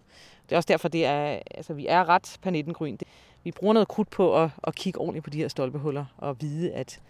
Det 0.48 0.52
er 0.52 0.56
også 0.56 0.66
derfor, 0.66 0.88
det 0.88 1.04
er, 1.04 1.40
altså, 1.50 1.74
vi 1.74 1.86
er 1.86 2.08
ret 2.08 2.38
panettengryn. 2.42 2.96
Vi 3.44 3.52
bruger 3.52 3.72
noget 3.72 3.88
krudt 3.88 4.10
på 4.10 4.42
at, 4.42 4.50
at 4.64 4.74
kigge 4.74 5.00
ordentligt 5.00 5.24
på 5.24 5.30
de 5.30 5.38
her 5.38 5.48
stolpehuller 5.48 6.04
og 6.18 6.40
vide, 6.40 6.72
at 6.72 7.00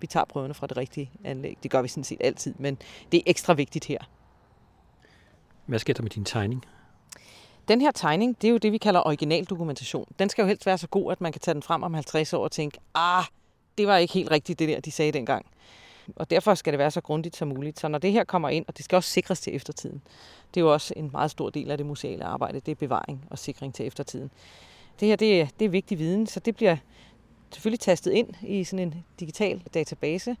vi 0.00 0.06
tager 0.06 0.24
prøverne 0.24 0.54
fra 0.54 0.66
det 0.66 0.76
rigtige 0.76 1.10
anlæg. 1.24 1.58
Det 1.62 1.70
gør 1.70 1.82
vi 1.82 1.88
sådan 1.88 2.04
set 2.04 2.20
altid, 2.20 2.54
men 2.58 2.78
det 3.12 3.18
er 3.18 3.22
ekstra 3.26 3.54
vigtigt 3.54 3.84
her. 3.84 3.98
Hvad 5.66 5.78
sker 5.78 5.94
der 5.94 6.02
med 6.02 6.10
din 6.10 6.24
tegning? 6.24 6.64
Den 7.68 7.80
her 7.80 7.90
tegning, 7.90 8.42
det 8.42 8.48
er 8.48 8.52
jo 8.52 8.58
det, 8.58 8.72
vi 8.72 8.78
kalder 8.78 9.06
original 9.06 9.44
dokumentation. 9.44 10.06
Den 10.18 10.28
skal 10.28 10.42
jo 10.42 10.48
helst 10.48 10.66
være 10.66 10.78
så 10.78 10.88
god, 10.88 11.12
at 11.12 11.20
man 11.20 11.32
kan 11.32 11.40
tage 11.40 11.54
den 11.54 11.62
frem 11.62 11.82
om 11.82 11.94
50 11.94 12.32
år 12.32 12.44
og 12.44 12.52
tænke, 12.52 12.78
ah, 12.94 13.24
det 13.78 13.86
var 13.86 13.96
ikke 13.96 14.14
helt 14.14 14.30
rigtigt 14.30 14.58
det 14.58 14.68
der, 14.68 14.80
de 14.80 14.90
sagde 14.90 15.12
dengang. 15.12 15.46
Og 16.16 16.30
derfor 16.30 16.54
skal 16.54 16.72
det 16.72 16.78
være 16.78 16.90
så 16.90 17.00
grundigt 17.00 17.36
som 17.36 17.48
muligt. 17.48 17.80
Så 17.80 17.88
når 17.88 17.98
det 17.98 18.12
her 18.12 18.24
kommer 18.24 18.48
ind, 18.48 18.64
og 18.68 18.76
det 18.76 18.84
skal 18.84 18.96
også 18.96 19.10
sikres 19.10 19.40
til 19.40 19.56
eftertiden, 19.56 20.02
det 20.54 20.60
er 20.60 20.64
jo 20.64 20.72
også 20.72 20.94
en 20.96 21.10
meget 21.12 21.30
stor 21.30 21.50
del 21.50 21.70
af 21.70 21.76
det 21.76 21.86
museale 21.86 22.24
arbejde, 22.24 22.60
det 22.60 22.72
er 22.72 22.76
bevaring 22.76 23.24
og 23.30 23.38
sikring 23.38 23.74
til 23.74 23.86
eftertiden. 23.86 24.30
Det 25.00 25.08
her, 25.08 25.16
det 25.16 25.40
er, 25.40 25.46
det 25.58 25.64
er 25.64 25.68
vigtig 25.68 25.98
viden, 25.98 26.26
så 26.26 26.40
det 26.40 26.56
bliver 26.56 26.76
selvfølgelig 27.52 27.80
tastet 27.80 28.12
ind 28.12 28.28
i 28.42 28.64
sådan 28.64 28.86
en 28.86 29.04
digital 29.20 29.62
database. 29.74 30.36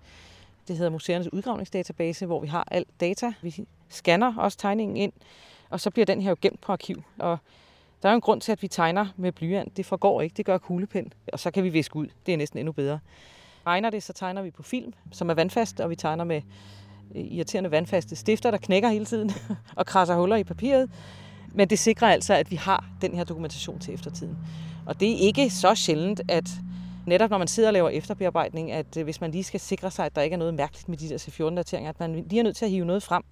Det 0.68 0.76
hedder 0.76 0.90
Museernes 0.90 1.32
Udgravningsdatabase, 1.32 2.26
hvor 2.26 2.40
vi 2.40 2.46
har 2.46 2.68
alt 2.70 2.88
data. 3.00 3.32
Vi 3.42 3.66
scanner 3.88 4.36
også 4.36 4.58
tegningen 4.58 4.96
ind, 4.96 5.12
og 5.70 5.80
så 5.80 5.90
bliver 5.90 6.06
den 6.06 6.22
her 6.22 6.30
jo 6.30 6.36
gemt 6.40 6.60
på 6.60 6.72
arkiv. 6.72 7.02
Og 7.18 7.38
der 8.02 8.08
er 8.08 8.12
jo 8.12 8.16
en 8.16 8.20
grund 8.20 8.40
til, 8.40 8.52
at 8.52 8.62
vi 8.62 8.68
tegner 8.68 9.06
med 9.16 9.32
blyant. 9.32 9.76
Det 9.76 9.86
forgår 9.86 10.20
ikke, 10.20 10.34
det 10.36 10.46
gør 10.46 10.58
kuglepen, 10.58 11.12
og 11.32 11.38
så 11.38 11.50
kan 11.50 11.64
vi 11.64 11.68
viske 11.68 11.96
ud. 11.96 12.06
Det 12.26 12.34
er 12.34 12.38
næsten 12.38 12.58
endnu 12.58 12.72
bedre. 12.72 12.98
Regner 13.66 13.90
det, 13.90 14.02
så 14.02 14.12
tegner 14.12 14.42
vi 14.42 14.50
på 14.50 14.62
film, 14.62 14.92
som 15.12 15.30
er 15.30 15.34
vandfast, 15.34 15.80
og 15.80 15.90
vi 15.90 15.96
tegner 15.96 16.24
med 16.24 16.42
øh, 17.14 17.24
irriterende 17.24 17.70
vandfaste 17.70 18.16
stifter, 18.16 18.50
der 18.50 18.58
knækker 18.58 18.88
hele 18.88 19.04
tiden 19.04 19.30
og 19.76 19.86
krasser 19.86 20.16
huller 20.16 20.36
i 20.36 20.44
papiret. 20.44 20.90
Men 21.54 21.70
det 21.70 21.78
sikrer 21.78 22.08
altså, 22.08 22.34
at 22.34 22.50
vi 22.50 22.56
har 22.56 22.84
den 23.00 23.14
her 23.14 23.24
dokumentation 23.24 23.78
til 23.78 23.94
eftertiden. 23.94 24.38
Og 24.86 25.00
det 25.00 25.12
er 25.12 25.16
ikke 25.16 25.50
så 25.50 25.74
sjældent, 25.74 26.20
at 26.28 26.48
netop 27.06 27.30
når 27.30 27.38
man 27.38 27.48
sidder 27.48 27.68
og 27.68 27.72
laver 27.72 27.88
efterbearbejdning, 27.88 28.72
at 28.72 28.96
øh, 28.96 29.04
hvis 29.04 29.20
man 29.20 29.30
lige 29.30 29.44
skal 29.44 29.60
sikre 29.60 29.90
sig, 29.90 30.06
at 30.06 30.16
der 30.16 30.22
ikke 30.22 30.34
er 30.34 30.38
noget 30.38 30.54
mærkeligt 30.54 30.88
med 30.88 30.98
de 30.98 31.08
der 31.08 31.18
C14-dateringer, 31.18 31.88
at 31.88 32.00
man 32.00 32.14
lige 32.14 32.38
er 32.38 32.42
nødt 32.42 32.56
til 32.56 32.64
at 32.64 32.70
hive 32.70 32.84
noget 32.84 33.02
frem, 33.02 33.22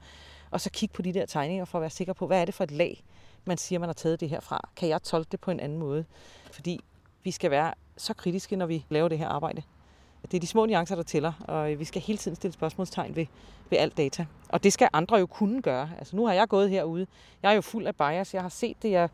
og 0.55 0.61
så 0.61 0.71
kigge 0.71 0.93
på 0.93 1.03
de 1.03 1.15
der 1.15 1.27
tegninger 1.27 1.65
for 1.65 1.79
at 1.79 1.83
være 1.83 1.91
sikker 1.91 2.13
på, 2.13 2.27
hvad 2.27 2.41
er 2.41 2.45
det 2.45 2.55
for 2.55 2.65
et 2.65 2.71
lag, 2.71 3.05
man 3.45 3.59
siger, 3.59 3.79
man 3.79 3.89
har 3.89 3.95
taget 3.95 4.21
det 4.21 4.29
her 4.29 4.41
fra. 4.41 4.69
Kan 4.77 4.89
jeg 4.89 5.03
tolke 5.03 5.29
det 5.33 5.41
på 5.41 5.51
en 5.51 5.61
anden 5.61 5.79
måde? 5.79 6.05
Fordi 6.53 6.81
vi 7.25 7.31
skal 7.31 7.51
være 7.51 7.75
så 7.97 8.15
kritiske, 8.15 8.57
når 8.57 8.67
vi 8.67 8.85
laver 8.89 9.09
det 9.09 9.19
her 9.19 9.29
arbejde. 9.29 9.63
Det 10.23 10.35
er 10.35 10.41
de 10.41 10.47
små 10.47 10.67
nuancer, 10.67 10.97
der 10.97 11.03
tæller, 11.03 11.33
og 11.41 11.73
øh, 11.73 11.79
vi 11.79 11.85
skal 11.85 12.03
hele 12.03 12.19
tiden 12.19 12.37
stille 12.37 12.55
spørgsmålstegn 12.55 13.17
ved, 13.17 13.27
ved 13.71 13.79
alt 13.79 13.97
data. 13.97 14.27
Og 14.49 14.63
det 14.63 14.73
skal 14.73 14.89
andre 14.93 15.17
jo 15.17 15.27
kunne 15.27 15.63
gøre. 15.63 15.91
Altså 15.99 16.17
nu 16.17 16.27
har 16.27 16.35
jeg 16.35 16.49
gået 16.49 16.71
herude. 16.71 17.07
Jeg 17.43 17.51
er 17.51 17.55
jo 17.55 17.61
fuld 17.61 17.87
af 17.87 17.97
bias. 17.97 18.35
Jeg 18.35 18.43
har 18.43 18.49
set 18.49 18.77
det. 18.83 18.91
Jeg, 18.91 19.09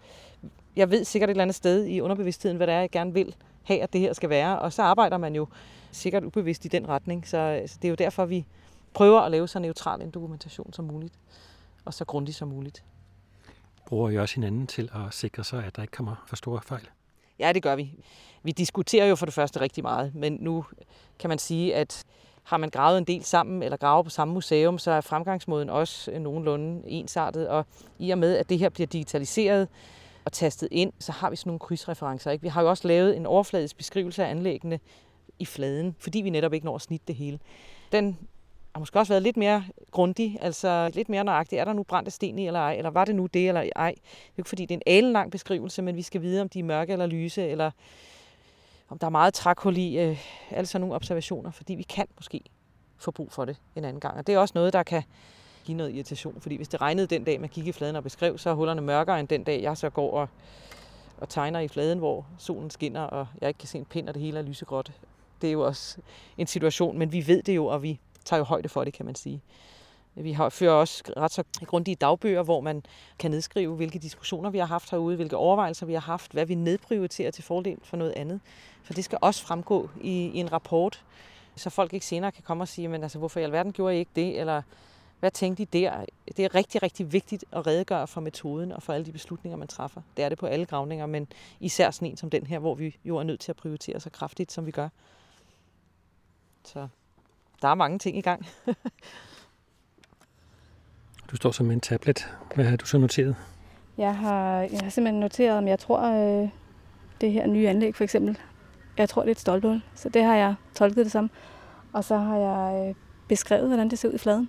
jeg 0.76 0.90
ved 0.90 1.04
sikkert 1.04 1.30
et 1.30 1.32
eller 1.32 1.42
andet 1.42 1.54
sted 1.54 1.86
i 1.86 2.00
underbevidstheden, 2.00 2.56
hvad 2.56 2.66
det 2.66 2.74
er, 2.74 2.80
jeg 2.80 2.90
gerne 2.90 3.14
vil 3.14 3.34
have, 3.62 3.82
at 3.82 3.92
det 3.92 4.00
her 4.00 4.12
skal 4.12 4.30
være. 4.30 4.58
Og 4.58 4.72
så 4.72 4.82
arbejder 4.82 5.18
man 5.18 5.34
jo 5.34 5.46
sikkert 5.92 6.24
ubevidst 6.24 6.64
i 6.64 6.68
den 6.68 6.88
retning. 6.88 7.28
Så, 7.28 7.38
øh, 7.38 7.68
så 7.68 7.78
det 7.82 7.88
er 7.88 7.90
jo 7.90 7.94
derfor, 7.94 8.24
vi 8.24 8.46
prøver 8.94 9.20
at 9.20 9.30
lave 9.30 9.48
så 9.48 9.58
neutral 9.58 10.02
en 10.02 10.10
dokumentation 10.10 10.72
som 10.72 10.84
muligt. 10.84 11.14
Og 11.84 11.94
så 11.94 12.04
grundigt 12.04 12.36
som 12.36 12.48
muligt. 12.48 12.84
Bruger 13.86 14.10
I 14.10 14.18
også 14.18 14.34
hinanden 14.34 14.66
til 14.66 14.90
at 14.94 15.14
sikre 15.14 15.44
sig, 15.44 15.64
at 15.64 15.76
der 15.76 15.82
ikke 15.82 15.92
kommer 15.92 16.24
for 16.26 16.36
store 16.36 16.60
fejl? 16.62 16.88
Ja, 17.38 17.52
det 17.52 17.62
gør 17.62 17.76
vi. 17.76 17.94
Vi 18.42 18.52
diskuterer 18.52 19.06
jo 19.06 19.16
for 19.16 19.26
det 19.26 19.34
første 19.34 19.60
rigtig 19.60 19.84
meget, 19.84 20.14
men 20.14 20.36
nu 20.40 20.64
kan 21.18 21.28
man 21.28 21.38
sige, 21.38 21.74
at 21.74 22.04
har 22.42 22.56
man 22.56 22.70
gravet 22.70 22.98
en 22.98 23.04
del 23.04 23.24
sammen, 23.24 23.62
eller 23.62 23.76
gravet 23.76 24.04
på 24.06 24.10
samme 24.10 24.34
museum, 24.34 24.78
så 24.78 24.90
er 24.90 25.00
fremgangsmåden 25.00 25.70
også 25.70 26.18
nogenlunde 26.18 26.88
ensartet. 26.88 27.48
Og 27.48 27.66
i 27.98 28.10
og 28.10 28.18
med, 28.18 28.36
at 28.36 28.48
det 28.48 28.58
her 28.58 28.68
bliver 28.68 28.86
digitaliseret 28.86 29.68
og 30.24 30.32
tastet 30.32 30.68
ind, 30.70 30.92
så 30.98 31.12
har 31.12 31.30
vi 31.30 31.36
sådan 31.36 31.48
nogle 31.50 31.58
krydsreferencer. 31.58 32.30
Ikke? 32.30 32.42
Vi 32.42 32.48
har 32.48 32.62
jo 32.62 32.70
også 32.70 32.88
lavet 32.88 33.16
en 33.16 33.26
overfladisk 33.26 33.76
beskrivelse 33.76 34.24
af 34.24 34.30
anlæggene 34.30 34.80
i 35.38 35.44
fladen, 35.44 35.96
fordi 35.98 36.20
vi 36.20 36.30
netop 36.30 36.52
ikke 36.52 36.66
når 36.66 36.74
at 36.74 36.82
snitte 36.82 37.04
det 37.06 37.14
hele. 37.14 37.38
Den 37.92 38.18
har 38.74 38.78
måske 38.78 38.98
også 38.98 39.12
været 39.12 39.22
lidt 39.22 39.36
mere 39.36 39.64
grundig, 39.90 40.38
altså 40.40 40.90
lidt 40.94 41.08
mere 41.08 41.24
nøjagtig. 41.24 41.58
Er 41.58 41.64
der 41.64 41.72
nu 41.72 41.82
brændte 41.82 42.10
sten 42.10 42.38
i 42.38 42.46
eller 42.46 42.60
ej, 42.60 42.74
eller 42.74 42.90
var 42.90 43.04
det 43.04 43.14
nu 43.14 43.26
det 43.26 43.48
eller 43.48 43.60
ej? 43.76 43.90
Det 43.90 44.00
er 44.00 44.32
jo 44.36 44.40
ikke 44.40 44.48
fordi, 44.48 44.66
det 44.66 44.76
er 44.76 44.80
en 44.86 45.12
lang 45.12 45.30
beskrivelse, 45.30 45.82
men 45.82 45.96
vi 45.96 46.02
skal 46.02 46.22
vide, 46.22 46.40
om 46.40 46.48
de 46.48 46.58
er 46.58 46.64
mørke 46.64 46.92
eller 46.92 47.06
lyse, 47.06 47.48
eller 47.48 47.70
om 48.88 48.98
der 48.98 49.06
er 49.06 49.10
meget 49.10 49.34
trækul 49.34 49.76
i, 49.76 49.98
øh, 49.98 50.18
altså 50.50 50.78
nogle 50.78 50.94
observationer, 50.94 51.50
fordi 51.50 51.74
vi 51.74 51.82
kan 51.82 52.06
måske 52.16 52.40
få 52.98 53.10
brug 53.10 53.32
for 53.32 53.44
det 53.44 53.56
en 53.76 53.84
anden 53.84 54.00
gang. 54.00 54.16
Og 54.18 54.26
det 54.26 54.34
er 54.34 54.38
også 54.38 54.52
noget, 54.54 54.72
der 54.72 54.82
kan 54.82 55.02
give 55.64 55.76
noget 55.76 55.94
irritation, 55.94 56.40
fordi 56.40 56.56
hvis 56.56 56.68
det 56.68 56.80
regnede 56.80 57.06
den 57.06 57.24
dag, 57.24 57.40
man 57.40 57.48
gik 57.48 57.66
i 57.66 57.72
fladen 57.72 57.96
og 57.96 58.02
beskrev, 58.02 58.38
så 58.38 58.50
er 58.50 58.54
hullerne 58.54 58.80
mørkere 58.80 59.20
end 59.20 59.28
den 59.28 59.44
dag, 59.44 59.62
jeg 59.62 59.76
så 59.76 59.90
går 59.90 60.12
og, 60.12 60.28
og 61.18 61.28
tegner 61.28 61.60
i 61.60 61.68
fladen, 61.68 61.98
hvor 61.98 62.26
solen 62.38 62.70
skinner, 62.70 63.00
og 63.00 63.26
jeg 63.40 63.48
ikke 63.48 63.58
kan 63.58 63.68
se 63.68 63.78
en 63.78 63.84
pind, 63.84 64.08
og 64.08 64.14
det 64.14 64.22
hele 64.22 64.38
er 64.38 64.42
lysegråt. 64.42 64.92
Det 65.40 65.48
er 65.48 65.52
jo 65.52 65.66
også 65.66 65.98
en 66.38 66.46
situation, 66.46 66.98
men 66.98 67.12
vi 67.12 67.26
ved 67.26 67.42
det 67.42 67.56
jo, 67.56 67.66
og 67.66 67.82
vi 67.82 68.00
tager 68.24 68.38
jo 68.38 68.44
højde 68.44 68.68
for 68.68 68.84
det, 68.84 68.94
kan 68.94 69.06
man 69.06 69.14
sige. 69.14 69.42
Vi 70.14 70.32
har, 70.32 70.48
fører 70.48 70.72
også 70.72 71.02
ret 71.16 71.32
så 71.32 71.44
grundige 71.66 71.94
dagbøger, 71.94 72.42
hvor 72.42 72.60
man 72.60 72.82
kan 73.18 73.30
nedskrive, 73.30 73.76
hvilke 73.76 73.98
diskussioner 73.98 74.50
vi 74.50 74.58
har 74.58 74.66
haft 74.66 74.90
herude, 74.90 75.16
hvilke 75.16 75.36
overvejelser 75.36 75.86
vi 75.86 75.92
har 75.92 76.00
haft, 76.00 76.32
hvad 76.32 76.46
vi 76.46 76.54
nedprioriterer 76.54 77.30
til 77.30 77.44
fordel 77.44 77.78
for 77.82 77.96
noget 77.96 78.12
andet. 78.16 78.40
For 78.82 78.92
det 78.92 79.04
skal 79.04 79.18
også 79.20 79.42
fremgå 79.42 79.90
i, 80.00 80.10
i 80.10 80.38
en 80.38 80.52
rapport, 80.52 81.04
så 81.56 81.70
folk 81.70 81.92
ikke 81.92 82.06
senere 82.06 82.32
kan 82.32 82.42
komme 82.42 82.64
og 82.64 82.68
sige, 82.68 82.88
men 82.88 83.02
altså, 83.02 83.18
hvorfor 83.18 83.40
i 83.40 83.42
alverden 83.42 83.72
gjorde 83.72 83.96
I 83.96 83.98
ikke 83.98 84.10
det, 84.16 84.40
eller 84.40 84.62
hvad 85.20 85.30
tænkte 85.30 85.62
I 85.62 85.66
der? 85.66 86.04
Det 86.36 86.44
er 86.44 86.54
rigtig, 86.54 86.82
rigtig 86.82 87.12
vigtigt 87.12 87.44
at 87.52 87.66
redegøre 87.66 88.06
for 88.06 88.20
metoden 88.20 88.72
og 88.72 88.82
for 88.82 88.92
alle 88.92 89.06
de 89.06 89.12
beslutninger, 89.12 89.56
man 89.56 89.68
træffer. 89.68 90.02
Det 90.16 90.24
er 90.24 90.28
det 90.28 90.38
på 90.38 90.46
alle 90.46 90.66
gravninger, 90.66 91.06
men 91.06 91.28
især 91.60 91.90
sådan 91.90 92.08
en 92.08 92.16
som 92.16 92.30
den 92.30 92.46
her, 92.46 92.58
hvor 92.58 92.74
vi 92.74 92.96
jo 93.04 93.16
er 93.16 93.22
nødt 93.22 93.40
til 93.40 93.52
at 93.52 93.56
prioritere 93.56 94.00
så 94.00 94.10
kraftigt, 94.10 94.52
som 94.52 94.66
vi 94.66 94.70
gør. 94.70 94.88
Så 96.64 96.88
der 97.62 97.68
er 97.68 97.74
mange 97.74 97.98
ting 97.98 98.16
i 98.18 98.20
gang. 98.20 98.46
du 101.30 101.36
står 101.36 101.50
som 101.50 101.70
en 101.70 101.80
tablet. 101.80 102.34
Hvad 102.54 102.64
har 102.64 102.76
du 102.76 102.86
så 102.86 102.98
noteret? 102.98 103.36
Jeg 103.98 104.16
har, 104.16 104.60
jeg 104.60 104.80
har 104.82 104.90
simpelthen 104.90 105.20
noteret, 105.20 105.58
om 105.58 105.68
jeg 105.68 105.78
tror, 105.78 106.00
øh, 106.00 106.48
det 107.20 107.32
her 107.32 107.46
nye 107.46 107.68
anlæg 107.68 107.94
for 107.94 108.04
eksempel, 108.04 108.38
jeg 108.98 109.08
tror, 109.08 109.22
det 109.22 109.28
er 109.28 109.32
et 109.32 109.40
stolpehul. 109.40 109.82
Så 109.94 110.08
det 110.08 110.24
har 110.24 110.34
jeg 110.34 110.54
tolket 110.74 111.04
det 111.04 111.12
som. 111.12 111.30
Og 111.92 112.04
så 112.04 112.16
har 112.16 112.36
jeg 112.36 112.88
øh, 112.88 112.94
beskrevet, 113.28 113.66
hvordan 113.66 113.90
det 113.90 113.98
ser 113.98 114.08
ud 114.08 114.14
i 114.14 114.18
fladen. 114.18 114.48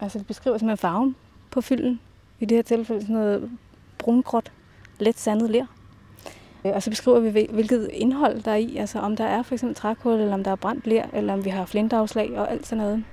Altså 0.00 0.18
det 0.18 0.26
beskriver 0.26 0.58
simpelthen 0.58 0.78
farven 0.78 1.16
på 1.50 1.60
fylden. 1.60 2.00
I 2.40 2.44
det 2.44 2.56
her 2.56 2.62
tilfælde 2.62 3.00
sådan 3.00 3.14
noget 3.16 3.50
brungråt, 3.98 4.52
let 4.98 5.18
sandet 5.18 5.50
ler. 5.50 5.66
Øh, 6.64 6.72
og 6.74 6.82
så 6.82 6.90
beskriver 6.90 7.20
vi, 7.20 7.46
hvilket 7.50 7.90
indhold 7.92 8.42
der 8.42 8.50
er 8.50 8.56
i. 8.56 8.76
Altså 8.76 8.98
om 8.98 9.16
der 9.16 9.24
er 9.24 9.42
for 9.42 9.54
eksempel 9.54 9.76
trækul, 9.76 10.12
eller 10.12 10.34
om 10.34 10.44
der 10.44 10.50
er 10.50 10.56
brændt 10.56 10.86
ler, 10.86 11.04
eller 11.12 11.32
om 11.32 11.44
vi 11.44 11.50
har 11.50 11.64
flintafslag 11.64 12.38
og 12.38 12.50
alt 12.50 12.66
sådan 12.66 12.84
noget. 12.84 13.04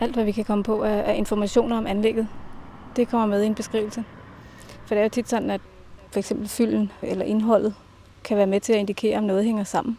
alt, 0.00 0.14
hvad 0.14 0.24
vi 0.24 0.32
kan 0.32 0.44
komme 0.44 0.64
på 0.64 0.82
af 0.82 1.14
informationer 1.16 1.78
om 1.78 1.86
anlægget, 1.86 2.28
det 2.96 3.08
kommer 3.08 3.26
med 3.26 3.42
i 3.42 3.46
en 3.46 3.54
beskrivelse. 3.54 4.04
For 4.86 4.94
det 4.94 4.98
er 4.98 5.02
jo 5.02 5.08
tit 5.08 5.28
sådan, 5.28 5.50
at 5.50 5.60
for 6.10 6.18
eksempel 6.18 6.48
fylden 6.48 6.92
eller 7.02 7.24
indholdet 7.24 7.74
kan 8.24 8.36
være 8.36 8.46
med 8.46 8.60
til 8.60 8.72
at 8.72 8.78
indikere, 8.78 9.18
om 9.18 9.24
noget 9.24 9.44
hænger 9.44 9.64
sammen. 9.64 9.98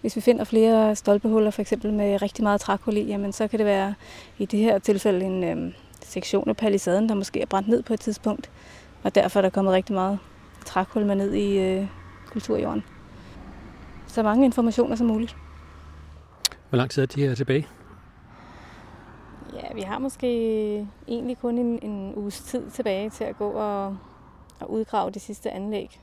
Hvis 0.00 0.16
vi 0.16 0.20
finder 0.20 0.44
flere 0.44 0.96
stolpehuller, 0.96 1.50
for 1.50 1.60
eksempel 1.60 1.92
med 1.92 2.22
rigtig 2.22 2.44
meget 2.44 2.60
trækul 2.60 2.96
i, 2.96 3.00
jamen 3.00 3.32
så 3.32 3.48
kan 3.48 3.58
det 3.58 3.66
være 3.66 3.94
i 4.38 4.46
det 4.46 4.58
her 4.60 4.78
tilfælde 4.78 5.24
en 5.24 5.44
øhm, 5.44 5.72
sektion 6.04 6.48
af 6.48 6.56
palisaden, 6.56 7.08
der 7.08 7.14
måske 7.14 7.40
er 7.40 7.46
brændt 7.46 7.68
ned 7.68 7.82
på 7.82 7.94
et 7.94 8.00
tidspunkt. 8.00 8.50
Og 9.02 9.14
derfor 9.14 9.40
er 9.40 9.42
der 9.42 9.50
kommet 9.50 9.74
rigtig 9.74 9.94
meget 9.94 10.18
trækul 10.64 11.06
med 11.06 11.14
ned 11.14 11.34
i 11.34 11.58
øh, 11.58 11.86
kulturjorden. 12.26 12.84
Så 14.06 14.22
mange 14.22 14.44
informationer 14.44 14.96
som 14.96 15.06
muligt. 15.06 15.36
Hvor 16.68 16.76
lang 16.76 16.90
tid 16.90 17.02
er 17.02 17.06
de 17.06 17.26
her 17.26 17.34
tilbage? 17.34 17.66
Ja, 19.54 19.74
vi 19.74 19.80
har 19.80 19.98
måske 19.98 20.86
egentlig 21.08 21.38
kun 21.38 21.58
en, 21.58 21.78
en 21.82 22.14
uges 22.14 22.40
tid 22.40 22.70
tilbage 22.70 23.10
til 23.10 23.24
at 23.24 23.38
gå 23.38 23.50
og, 23.50 23.96
og 24.60 24.70
udgrave 24.70 25.10
de 25.10 25.20
sidste 25.20 25.50
anlæg. 25.50 26.00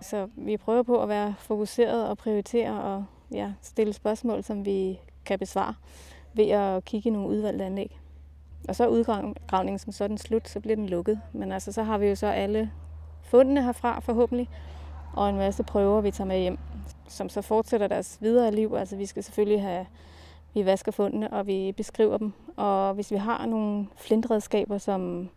Så 0.00 0.28
vi 0.36 0.56
prøver 0.56 0.82
på 0.82 1.02
at 1.02 1.08
være 1.08 1.34
fokuseret 1.38 2.08
og 2.08 2.18
prioritere 2.18 2.82
og 2.82 3.04
ja, 3.32 3.52
stille 3.62 3.92
spørgsmål, 3.92 4.42
som 4.42 4.64
vi 4.64 5.00
kan 5.24 5.38
besvare 5.38 5.74
ved 6.34 6.48
at 6.48 6.84
kigge 6.84 7.08
i 7.08 7.12
nogle 7.12 7.28
udvalgte 7.28 7.64
anlæg. 7.64 7.98
Og 8.68 8.76
så 8.76 8.84
er 8.84 8.88
udgravningen 8.88 9.78
som 9.78 9.92
sådan 9.92 10.18
slut, 10.18 10.48
så 10.48 10.60
bliver 10.60 10.76
den 10.76 10.88
lukket. 10.88 11.20
Men 11.32 11.52
altså, 11.52 11.72
så 11.72 11.82
har 11.82 11.98
vi 11.98 12.06
jo 12.06 12.14
så 12.14 12.26
alle 12.26 12.70
fundene 13.32 13.62
herfra 13.62 14.00
forhåbentlig, 14.00 14.48
og 15.12 15.28
en 15.28 15.36
masse 15.36 15.62
prøver, 15.62 16.00
vi 16.00 16.10
tager 16.10 16.28
med 16.28 16.40
hjem, 16.40 16.58
som 17.08 17.28
så 17.28 17.42
fortsætter 17.42 17.86
deres 17.86 18.18
videre 18.20 18.54
liv. 18.54 18.74
Altså, 18.78 18.96
vi 18.96 19.06
skal 19.06 19.22
selvfølgelig 19.22 19.62
have, 19.62 19.86
vi 20.54 20.66
vasker 20.66 20.92
fundene, 20.92 21.32
og 21.32 21.46
vi 21.46 21.72
beskriver 21.76 22.18
dem. 22.18 22.32
Og 22.56 22.94
hvis 22.94 23.10
vi 23.10 23.16
har 23.16 23.46
nogle 23.46 23.86
flintredskaber, 23.96 24.78
som 24.78 25.28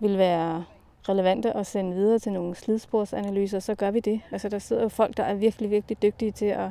vil 0.00 0.18
være 0.18 0.64
relevante 1.08 1.56
at 1.56 1.66
sende 1.66 1.94
videre 1.94 2.18
til 2.18 2.32
nogle 2.32 2.54
slidsporsanalyser, 2.54 3.58
så 3.58 3.74
gør 3.74 3.90
vi 3.90 4.00
det. 4.00 4.20
Altså, 4.32 4.48
der 4.48 4.58
sidder 4.58 4.82
jo 4.82 4.88
folk, 4.88 5.16
der 5.16 5.22
er 5.22 5.34
virkelig, 5.34 5.70
virkelig 5.70 6.02
dygtige 6.02 6.32
til 6.32 6.46
at 6.46 6.70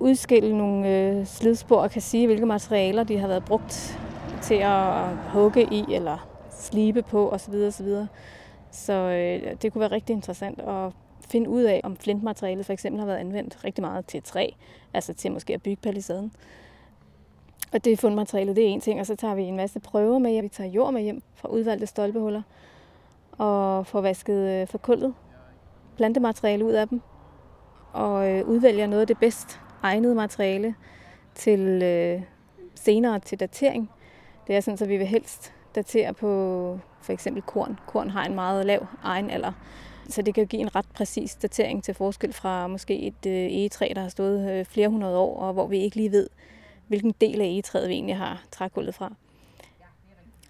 udskille 0.00 0.58
nogle 0.58 0.88
øh, 0.88 1.26
slidspor 1.26 1.76
og 1.76 1.90
kan 1.90 2.02
sige, 2.02 2.26
hvilke 2.26 2.46
materialer 2.46 3.04
de 3.04 3.18
har 3.18 3.28
været 3.28 3.44
brugt 3.44 4.00
til 4.42 4.54
at 4.54 5.16
hugge 5.16 5.68
i 5.74 5.84
eller 5.94 6.28
slibe 6.50 7.02
på 7.02 7.30
osv. 7.30 7.54
osv. 7.54 7.88
Så 8.70 8.92
øh, 8.92 9.56
det 9.62 9.72
kunne 9.72 9.80
være 9.80 9.90
rigtig 9.90 10.14
interessant 10.14 10.60
at 10.60 10.92
finde 11.30 11.50
ud 11.50 11.62
af, 11.62 11.80
om 11.84 11.96
flintmaterialet 11.96 12.66
for 12.66 12.72
eksempel 12.72 13.00
har 13.00 13.06
været 13.06 13.18
anvendt 13.18 13.64
rigtig 13.64 13.82
meget 13.82 14.06
til 14.06 14.22
træ, 14.22 14.48
altså 14.94 15.14
til 15.14 15.32
måske 15.32 15.54
at 15.54 15.62
bygge 15.62 15.82
palisaden. 15.82 16.32
Og 17.72 17.84
det 17.84 17.98
fundmaterialet, 17.98 18.56
det 18.56 18.64
er 18.64 18.68
en 18.68 18.80
ting, 18.80 19.00
og 19.00 19.06
så 19.06 19.16
tager 19.16 19.34
vi 19.34 19.42
en 19.42 19.56
masse 19.56 19.80
prøver 19.80 20.18
med. 20.18 20.42
Vi 20.42 20.48
tager 20.48 20.70
jord 20.70 20.92
med 20.92 21.02
hjem 21.02 21.22
fra 21.34 21.48
udvalgte 21.48 21.86
stolpehuller 21.86 22.42
og 23.32 23.86
får 23.86 24.00
vasket 24.00 24.68
for 24.68 24.72
forkullet 24.72 25.14
plantemateriale 25.96 26.64
ud 26.64 26.72
af 26.72 26.88
dem 26.88 27.00
og 27.92 28.28
øh, 28.28 28.48
udvælger 28.48 28.86
noget 28.86 29.00
af 29.00 29.06
det 29.06 29.18
bedst 29.18 29.60
egnede 29.82 30.14
materiale 30.14 30.74
til 31.34 31.82
øh, 31.82 32.22
senere 32.74 33.18
til 33.18 33.40
datering. 33.40 33.90
Det 34.46 34.56
er 34.56 34.60
sådan, 34.60 34.78
at 34.82 34.88
vi 34.88 34.96
vil 34.96 35.06
helst 35.06 35.52
datere 35.74 36.14
på 36.14 36.78
for 37.02 37.12
eksempel 37.12 37.42
korn. 37.42 37.78
Korn 37.86 38.10
har 38.10 38.24
en 38.24 38.34
meget 38.34 38.66
lav 38.66 38.86
egenalder, 39.02 39.52
så 40.08 40.22
det 40.22 40.34
kan 40.34 40.46
give 40.46 40.62
en 40.62 40.76
ret 40.76 40.86
præcis 40.94 41.34
datering 41.34 41.84
til 41.84 41.94
forskel 41.94 42.32
fra 42.32 42.66
måske 42.66 43.00
et 43.00 43.26
øh, 43.26 43.32
egetræ, 43.32 43.92
der 43.94 44.02
har 44.02 44.08
stået 44.08 44.50
øh, 44.50 44.64
flere 44.64 44.88
hundrede 44.88 45.18
år, 45.18 45.40
og 45.40 45.52
hvor 45.52 45.66
vi 45.66 45.78
ikke 45.78 45.96
lige 45.96 46.12
ved, 46.12 46.28
hvilken 46.86 47.14
del 47.20 47.40
af 47.40 47.44
egetræet 47.44 47.88
vi 47.88 47.94
egentlig 47.94 48.16
har 48.16 48.42
trækullet 48.50 48.94
fra. 48.94 49.12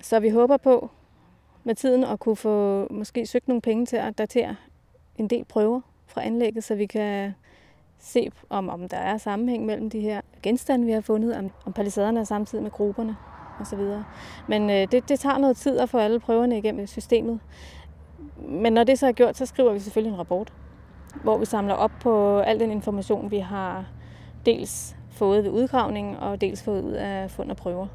Så 0.00 0.20
vi 0.20 0.28
håber 0.28 0.56
på 0.56 0.90
med 1.64 1.74
tiden 1.74 2.04
at 2.04 2.20
kunne 2.20 2.36
få 2.36 2.86
måske 2.90 3.26
søgt 3.26 3.48
nogle 3.48 3.60
penge 3.60 3.86
til 3.86 3.96
at 3.96 4.18
datere 4.18 4.56
en 5.16 5.28
del 5.28 5.44
prøver 5.44 5.80
fra 6.06 6.24
anlægget, 6.24 6.64
så 6.64 6.74
vi 6.74 6.86
kan 6.86 7.34
se, 7.98 8.30
om, 8.48 8.68
om 8.68 8.88
der 8.88 8.96
er 8.96 9.18
sammenhæng 9.18 9.66
mellem 9.66 9.90
de 9.90 10.00
her 10.00 10.20
genstande, 10.42 10.86
vi 10.86 10.92
har 10.92 11.00
fundet, 11.00 11.36
om, 11.36 11.50
om 11.66 11.72
palisaderne 11.72 12.20
er 12.20 12.24
samtidig 12.24 12.62
med 12.62 12.70
grupperne 12.70 13.16
osv. 13.60 13.80
Men 14.46 14.70
øh, 14.70 14.86
det, 14.92 15.08
det 15.08 15.20
tager 15.20 15.38
noget 15.38 15.56
tid 15.56 15.78
at 15.78 15.88
få 15.88 15.98
alle 15.98 16.20
prøverne 16.20 16.58
igennem 16.58 16.86
systemet. 16.86 17.40
Men 18.48 18.72
når 18.72 18.84
det 18.84 18.98
så 18.98 19.06
er 19.06 19.12
gjort, 19.12 19.36
så 19.36 19.46
skriver 19.46 19.72
vi 19.72 19.78
selvfølgelig 19.78 20.12
en 20.12 20.18
rapport, 20.18 20.52
hvor 21.22 21.38
vi 21.38 21.44
samler 21.44 21.74
op 21.74 21.90
på 22.00 22.38
al 22.38 22.60
den 22.60 22.70
information, 22.70 23.30
vi 23.30 23.38
har 23.38 23.84
dels 24.46 24.96
fået 25.10 25.44
ved 25.44 25.50
udgravningen 25.50 26.16
og 26.16 26.40
dels 26.40 26.62
fået 26.62 26.82
ud 26.82 26.92
af 26.92 27.30
fund 27.30 27.50
og 27.50 27.56
prøver. 27.56 27.86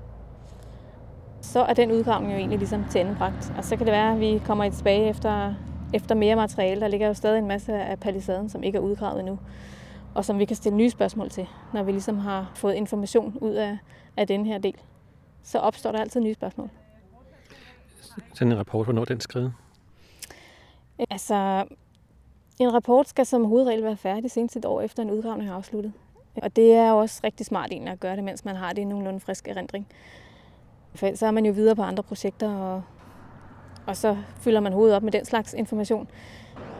Så 1.41 1.59
er 1.63 1.73
den 1.73 1.91
udgravning 1.91 2.33
jo 2.33 2.37
egentlig 2.37 2.59
ligesom 2.59 2.85
til 2.89 3.01
endebragt. 3.01 3.53
Og 3.57 3.63
så 3.63 3.75
kan 3.77 3.85
det 3.85 3.91
være, 3.91 4.11
at 4.11 4.19
vi 4.19 4.41
kommer 4.45 4.69
tilbage 4.69 5.09
efter, 5.09 5.53
efter 5.93 6.15
mere 6.15 6.35
materiale. 6.35 6.81
Der 6.81 6.87
ligger 6.87 7.07
jo 7.07 7.13
stadig 7.13 7.37
en 7.37 7.47
masse 7.47 7.73
af 7.73 7.99
palisaden, 7.99 8.49
som 8.49 8.63
ikke 8.63 8.77
er 8.77 8.81
udgravet 8.81 9.19
endnu 9.19 9.39
og 10.15 10.25
som 10.25 10.39
vi 10.39 10.45
kan 10.45 10.55
stille 10.55 10.77
nye 10.77 10.89
spørgsmål 10.89 11.29
til, 11.29 11.47
når 11.73 11.83
vi 11.83 11.91
ligesom 11.91 12.17
har 12.17 12.51
fået 12.55 12.73
information 12.73 13.37
ud 13.41 13.53
af, 13.53 13.77
af 14.17 14.27
den 14.27 14.45
her 14.45 14.57
del. 14.57 14.75
Så 15.45 15.59
opstår 15.59 15.91
der 15.91 15.99
altid 15.99 16.21
nye 16.21 16.33
spørgsmål. 16.33 16.69
Sådan 18.33 18.51
en 18.51 18.57
rapport, 18.57 18.85
hvornår 18.85 19.05
den 19.05 19.19
skrevet? 19.19 19.53
Altså, 21.09 21.65
en 22.59 22.73
rapport 22.73 23.09
skal 23.09 23.25
som 23.25 23.45
hovedregel 23.45 23.83
være 23.83 23.97
færdig 23.97 24.31
senest 24.31 24.55
et 24.55 24.65
år 24.65 24.81
efter 24.81 25.03
en 25.03 25.11
udgravning 25.11 25.49
er 25.49 25.53
afsluttet. 25.53 25.93
Og 26.35 26.55
det 26.55 26.73
er 26.73 26.91
også 26.91 27.21
rigtig 27.23 27.45
smart 27.45 27.71
egentlig 27.71 27.93
at 27.93 27.99
gøre 27.99 28.15
det, 28.15 28.23
mens 28.23 28.45
man 28.45 28.55
har 28.55 28.73
det 28.73 28.81
i 28.81 28.85
nogenlunde 28.85 29.19
frisk 29.19 29.47
erindring. 29.47 29.87
For 30.95 31.15
så 31.15 31.25
er 31.25 31.31
man 31.31 31.45
jo 31.45 31.53
videre 31.53 31.75
på 31.75 31.81
andre 31.81 32.03
projekter, 32.03 32.55
og, 32.55 32.83
og 33.85 33.97
så 33.97 34.17
fylder 34.37 34.59
man 34.59 34.73
hovedet 34.73 34.95
op 34.95 35.03
med 35.03 35.11
den 35.11 35.25
slags 35.25 35.53
information. 35.53 36.07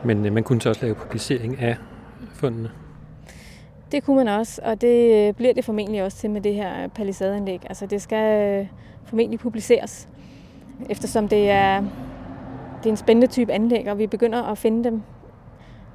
Men 0.04 0.26
øh, 0.26 0.32
man 0.32 0.44
kunne 0.44 0.60
så 0.60 0.68
også 0.68 0.82
lave 0.82 0.94
publicering 0.94 1.58
af 1.58 1.76
fundene? 2.34 2.70
Det 3.92 4.04
kunne 4.04 4.16
man 4.16 4.28
også, 4.28 4.60
og 4.64 4.80
det 4.80 5.28
øh, 5.28 5.34
bliver 5.34 5.54
det 5.54 5.64
formentlig 5.64 6.02
også 6.02 6.18
til 6.18 6.30
med 6.30 6.40
det 6.40 6.54
her 6.54 6.88
palisadeanlæg. 6.88 7.60
Altså 7.64 7.86
det 7.86 8.02
skal 8.02 8.60
øh, 8.60 8.66
formentlig 9.04 9.38
publiceres, 9.40 10.08
eftersom 10.90 11.28
det 11.28 11.50
er, 11.50 11.80
det 12.78 12.86
er 12.86 12.90
en 12.90 12.96
spændende 12.96 13.26
type 13.26 13.52
anlæg, 13.52 13.90
og 13.90 13.98
vi 13.98 14.06
begynder 14.06 14.42
at 14.42 14.58
finde 14.58 14.84
dem 14.84 15.02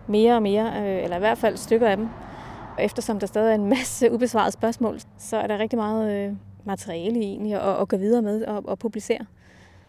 mere 0.08 0.36
og 0.36 0.42
mere, 0.42 0.74
øh, 0.78 1.04
eller 1.04 1.16
i 1.16 1.20
hvert 1.20 1.38
fald 1.38 1.58
stykker 1.58 1.88
af 1.88 1.98
dem. 1.98 2.08
Og 2.78 2.84
eftersom 2.84 3.20
der 3.20 3.28
stadig 3.28 3.52
er 3.52 3.56
en 3.56 3.70
masse 3.70 4.12
ubesvarede 4.14 4.52
spørgsmål, 4.52 5.00
så 5.18 5.38
er 5.38 5.48
der 5.48 5.58
rigtig 5.58 5.78
meget 5.78 6.38
materiale 6.64 7.20
egentlig 7.20 7.54
at, 7.54 7.82
at 7.82 7.88
gå 7.88 7.98
videre 7.98 8.22
med 8.22 8.46
og, 8.46 8.64
og 8.66 8.80
publicere. 8.80 9.26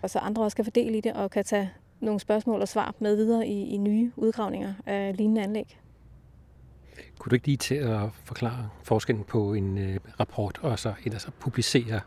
Og 0.03 0.11
så 0.11 0.19
andre 0.19 0.43
også 0.43 0.57
kan 0.57 0.65
fordele 0.65 0.99
i 0.99 1.01
det 1.01 1.13
og 1.13 1.31
kan 1.31 1.45
tage 1.45 1.71
nogle 2.01 2.21
spørgsmål 2.21 2.61
og 2.61 2.69
svar 2.69 2.95
med 2.99 3.17
videre 3.17 3.47
i, 3.47 3.75
i 3.75 3.77
nye 3.77 4.13
udgravninger 4.17 4.75
af 4.87 5.17
lignende 5.17 5.43
anlæg. 5.43 5.79
Kunne 7.19 7.31
du 7.31 7.35
ikke 7.35 7.47
lige 7.47 7.57
til 7.57 7.75
at 7.75 8.01
forklare 8.25 8.69
forskellen 8.83 9.25
på 9.25 9.55
en 9.55 9.79
øh, 9.79 9.99
rapport 10.21 10.59
og 10.63 10.79
så 10.79 10.93
et 11.07 11.13
altså 11.13 11.31
publicere? 11.41 12.01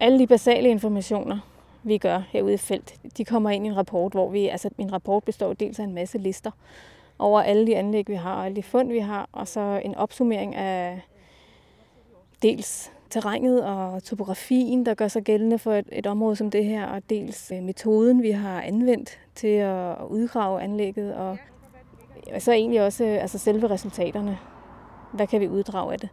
Alle 0.00 0.18
de 0.18 0.26
basale 0.26 0.68
informationer, 0.68 1.38
vi 1.82 1.98
gør 1.98 2.22
herude 2.28 2.54
i 2.54 2.56
felt, 2.56 2.94
de 3.16 3.24
kommer 3.24 3.50
ind 3.50 3.66
i 3.66 3.68
en 3.68 3.76
rapport, 3.76 4.12
hvor 4.12 4.30
vi, 4.30 4.48
altså 4.48 4.70
en 4.78 4.92
rapport 4.92 5.24
består 5.24 5.52
dels 5.52 5.78
af 5.78 5.84
en 5.84 5.94
masse 5.94 6.18
lister 6.18 6.50
over 7.18 7.42
alle 7.42 7.66
de 7.66 7.76
anlæg, 7.76 8.08
vi 8.08 8.14
har, 8.14 8.34
og 8.34 8.44
alle 8.44 8.56
de 8.56 8.62
fund, 8.62 8.92
vi 8.92 8.98
har, 8.98 9.28
og 9.32 9.48
så 9.48 9.80
en 9.84 9.94
opsummering 9.94 10.54
af 10.54 11.00
dels 12.42 12.90
terrænet 13.10 13.64
og 13.64 14.02
topografien, 14.02 14.86
der 14.86 14.94
gør 14.94 15.08
sig 15.08 15.22
gældende 15.22 15.58
for 15.58 15.72
et, 15.72 15.88
et 15.92 16.06
område 16.06 16.36
som 16.36 16.50
det 16.50 16.64
her, 16.64 16.86
og 16.86 17.02
dels 17.10 17.52
øh, 17.54 17.62
metoden, 17.62 18.22
vi 18.22 18.30
har 18.30 18.62
anvendt 18.62 19.18
til 19.34 19.48
at 19.48 19.96
udgrave 20.08 20.62
anlægget, 20.62 21.14
og 21.14 21.28
og 21.28 21.38
så 22.38 22.52
egentlig 22.52 22.82
også 22.82 23.04
øh, 23.04 23.22
altså 23.22 23.38
selve 23.38 23.70
resultaterne. 23.70 24.38
Hvad 25.12 25.26
kan 25.26 25.40
vi 25.40 25.48
uddrage 25.48 25.92
af 25.92 26.00
det? 26.00 26.08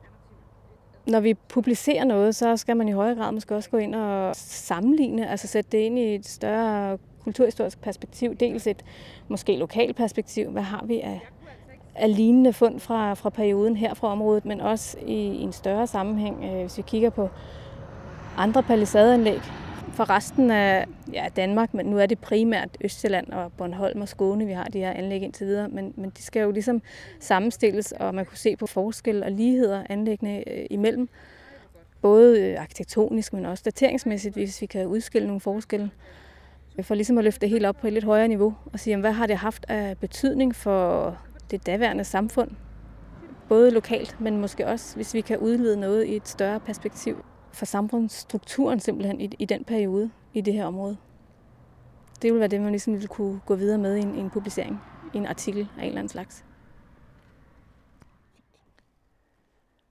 Når 1.07 1.19
vi 1.19 1.33
publicerer 1.33 2.03
noget, 2.03 2.35
så 2.35 2.57
skal 2.57 2.77
man 2.77 2.87
i 2.87 2.91
højere 2.91 3.15
grad 3.15 3.31
måske 3.31 3.55
også 3.55 3.69
gå 3.69 3.77
ind 3.77 3.95
og 3.95 4.35
sammenligne, 4.35 5.29
altså 5.29 5.47
sætte 5.47 5.69
det 5.71 5.77
ind 5.77 5.99
i 5.99 6.15
et 6.15 6.27
større 6.27 6.97
kulturhistorisk 7.23 7.81
perspektiv. 7.81 8.35
Dels 8.35 8.67
et 8.67 8.85
måske 9.27 9.55
lokalt 9.55 9.95
perspektiv. 9.95 10.49
Hvad 10.49 10.61
har 10.61 10.83
vi 10.85 10.99
af, 10.99 11.19
af 11.95 12.15
lignende 12.15 12.53
fund 12.53 12.79
fra, 12.79 13.13
fra 13.13 13.29
perioden 13.29 13.75
her 13.75 13.93
fra 13.93 14.07
området, 14.07 14.45
men 14.45 14.61
også 14.61 14.97
i, 15.05 15.13
i 15.13 15.41
en 15.41 15.53
større 15.53 15.87
sammenhæng, 15.87 16.43
øh, 16.43 16.61
hvis 16.61 16.77
vi 16.77 16.83
kigger 16.87 17.09
på 17.09 17.29
andre 18.37 18.63
palisadeanlæg, 18.63 19.41
for 19.99 20.09
resten 20.09 20.51
af 20.51 20.85
ja, 21.13 21.27
Danmark, 21.35 21.73
men 21.73 21.85
nu 21.85 21.97
er 21.97 22.05
det 22.05 22.19
primært 22.19 22.69
Østjylland 22.81 23.31
og 23.31 23.51
Bornholm 23.57 24.01
og 24.01 24.07
Skåne, 24.07 24.45
vi 24.45 24.51
har 24.51 24.63
de 24.63 24.79
her 24.79 24.93
anlæg 24.93 25.21
indtil 25.21 25.47
videre, 25.47 25.67
men, 25.69 25.93
men 25.97 26.09
de 26.09 26.23
skal 26.23 26.41
jo 26.41 26.51
ligesom 26.51 26.81
sammenstilles, 27.19 27.91
og 27.91 28.15
man 28.15 28.25
kunne 28.25 28.37
se 28.37 28.55
på 28.55 28.67
forskel 28.67 29.23
og 29.23 29.31
ligheder 29.31 29.83
anlæggene 29.89 30.49
øh, 30.49 30.65
imellem. 30.69 31.09
Både 32.01 32.41
øh, 32.41 32.61
arkitektonisk, 32.61 33.33
men 33.33 33.45
også 33.45 33.63
dateringsmæssigt, 33.65 34.35
hvis 34.35 34.61
vi 34.61 34.65
kan 34.65 34.87
udskille 34.87 35.27
nogle 35.27 35.39
forskelle. 35.39 35.91
For 36.81 36.95
ligesom 36.95 37.17
at 37.17 37.23
løfte 37.23 37.41
det 37.41 37.49
helt 37.49 37.65
op 37.65 37.75
på 37.81 37.87
et 37.87 37.93
lidt 37.93 38.05
højere 38.05 38.27
niveau 38.27 38.53
og 38.73 38.79
sige, 38.79 38.97
hvad 38.97 39.11
har 39.11 39.27
det 39.27 39.37
haft 39.37 39.65
af 39.67 39.97
betydning 39.97 40.55
for 40.55 41.17
det 41.51 41.65
daværende 41.65 42.03
samfund? 42.03 42.51
Både 43.49 43.71
lokalt, 43.71 44.21
men 44.21 44.37
måske 44.37 44.67
også, 44.67 44.95
hvis 44.95 45.13
vi 45.13 45.21
kan 45.21 45.37
udlede 45.37 45.77
noget 45.79 46.05
i 46.05 46.15
et 46.15 46.27
større 46.27 46.59
perspektiv 46.59 47.23
for 47.51 47.65
samfundsstrukturen 47.65 48.79
simpelthen 48.79 49.21
i, 49.21 49.29
i 49.39 49.45
den 49.45 49.63
periode 49.63 50.11
i 50.33 50.41
det 50.41 50.53
her 50.53 50.65
område. 50.65 50.97
Det 52.21 52.23
ville 52.23 52.39
være 52.39 52.49
det, 52.49 52.61
man 52.61 52.71
ligesom 52.71 52.93
ville 52.93 53.07
kunne 53.07 53.39
gå 53.45 53.55
videre 53.55 53.77
med 53.77 53.95
i 53.95 53.99
en, 53.99 54.15
i 54.15 54.19
en 54.19 54.29
publicering, 54.29 54.81
i 55.13 55.17
en 55.17 55.25
artikel 55.25 55.67
af 55.77 55.81
en 55.81 55.87
eller 55.87 55.99
anden 55.99 56.09
slags. 56.09 56.45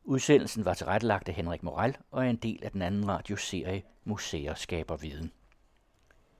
Udsendelsen 0.05 0.65
var 0.65 0.75
tilrettelagt 0.75 1.29
af 1.29 1.35
Henrik 1.35 1.63
Moral 1.63 1.97
og 2.11 2.27
er 2.27 2.31
en 2.31 2.37
del 2.37 2.59
af 2.63 2.71
den 2.71 2.83
anden 2.83 3.09
radioserie 3.09 3.83
Museer 4.05 4.55
skaber 4.55 4.97
viden. 4.97 5.33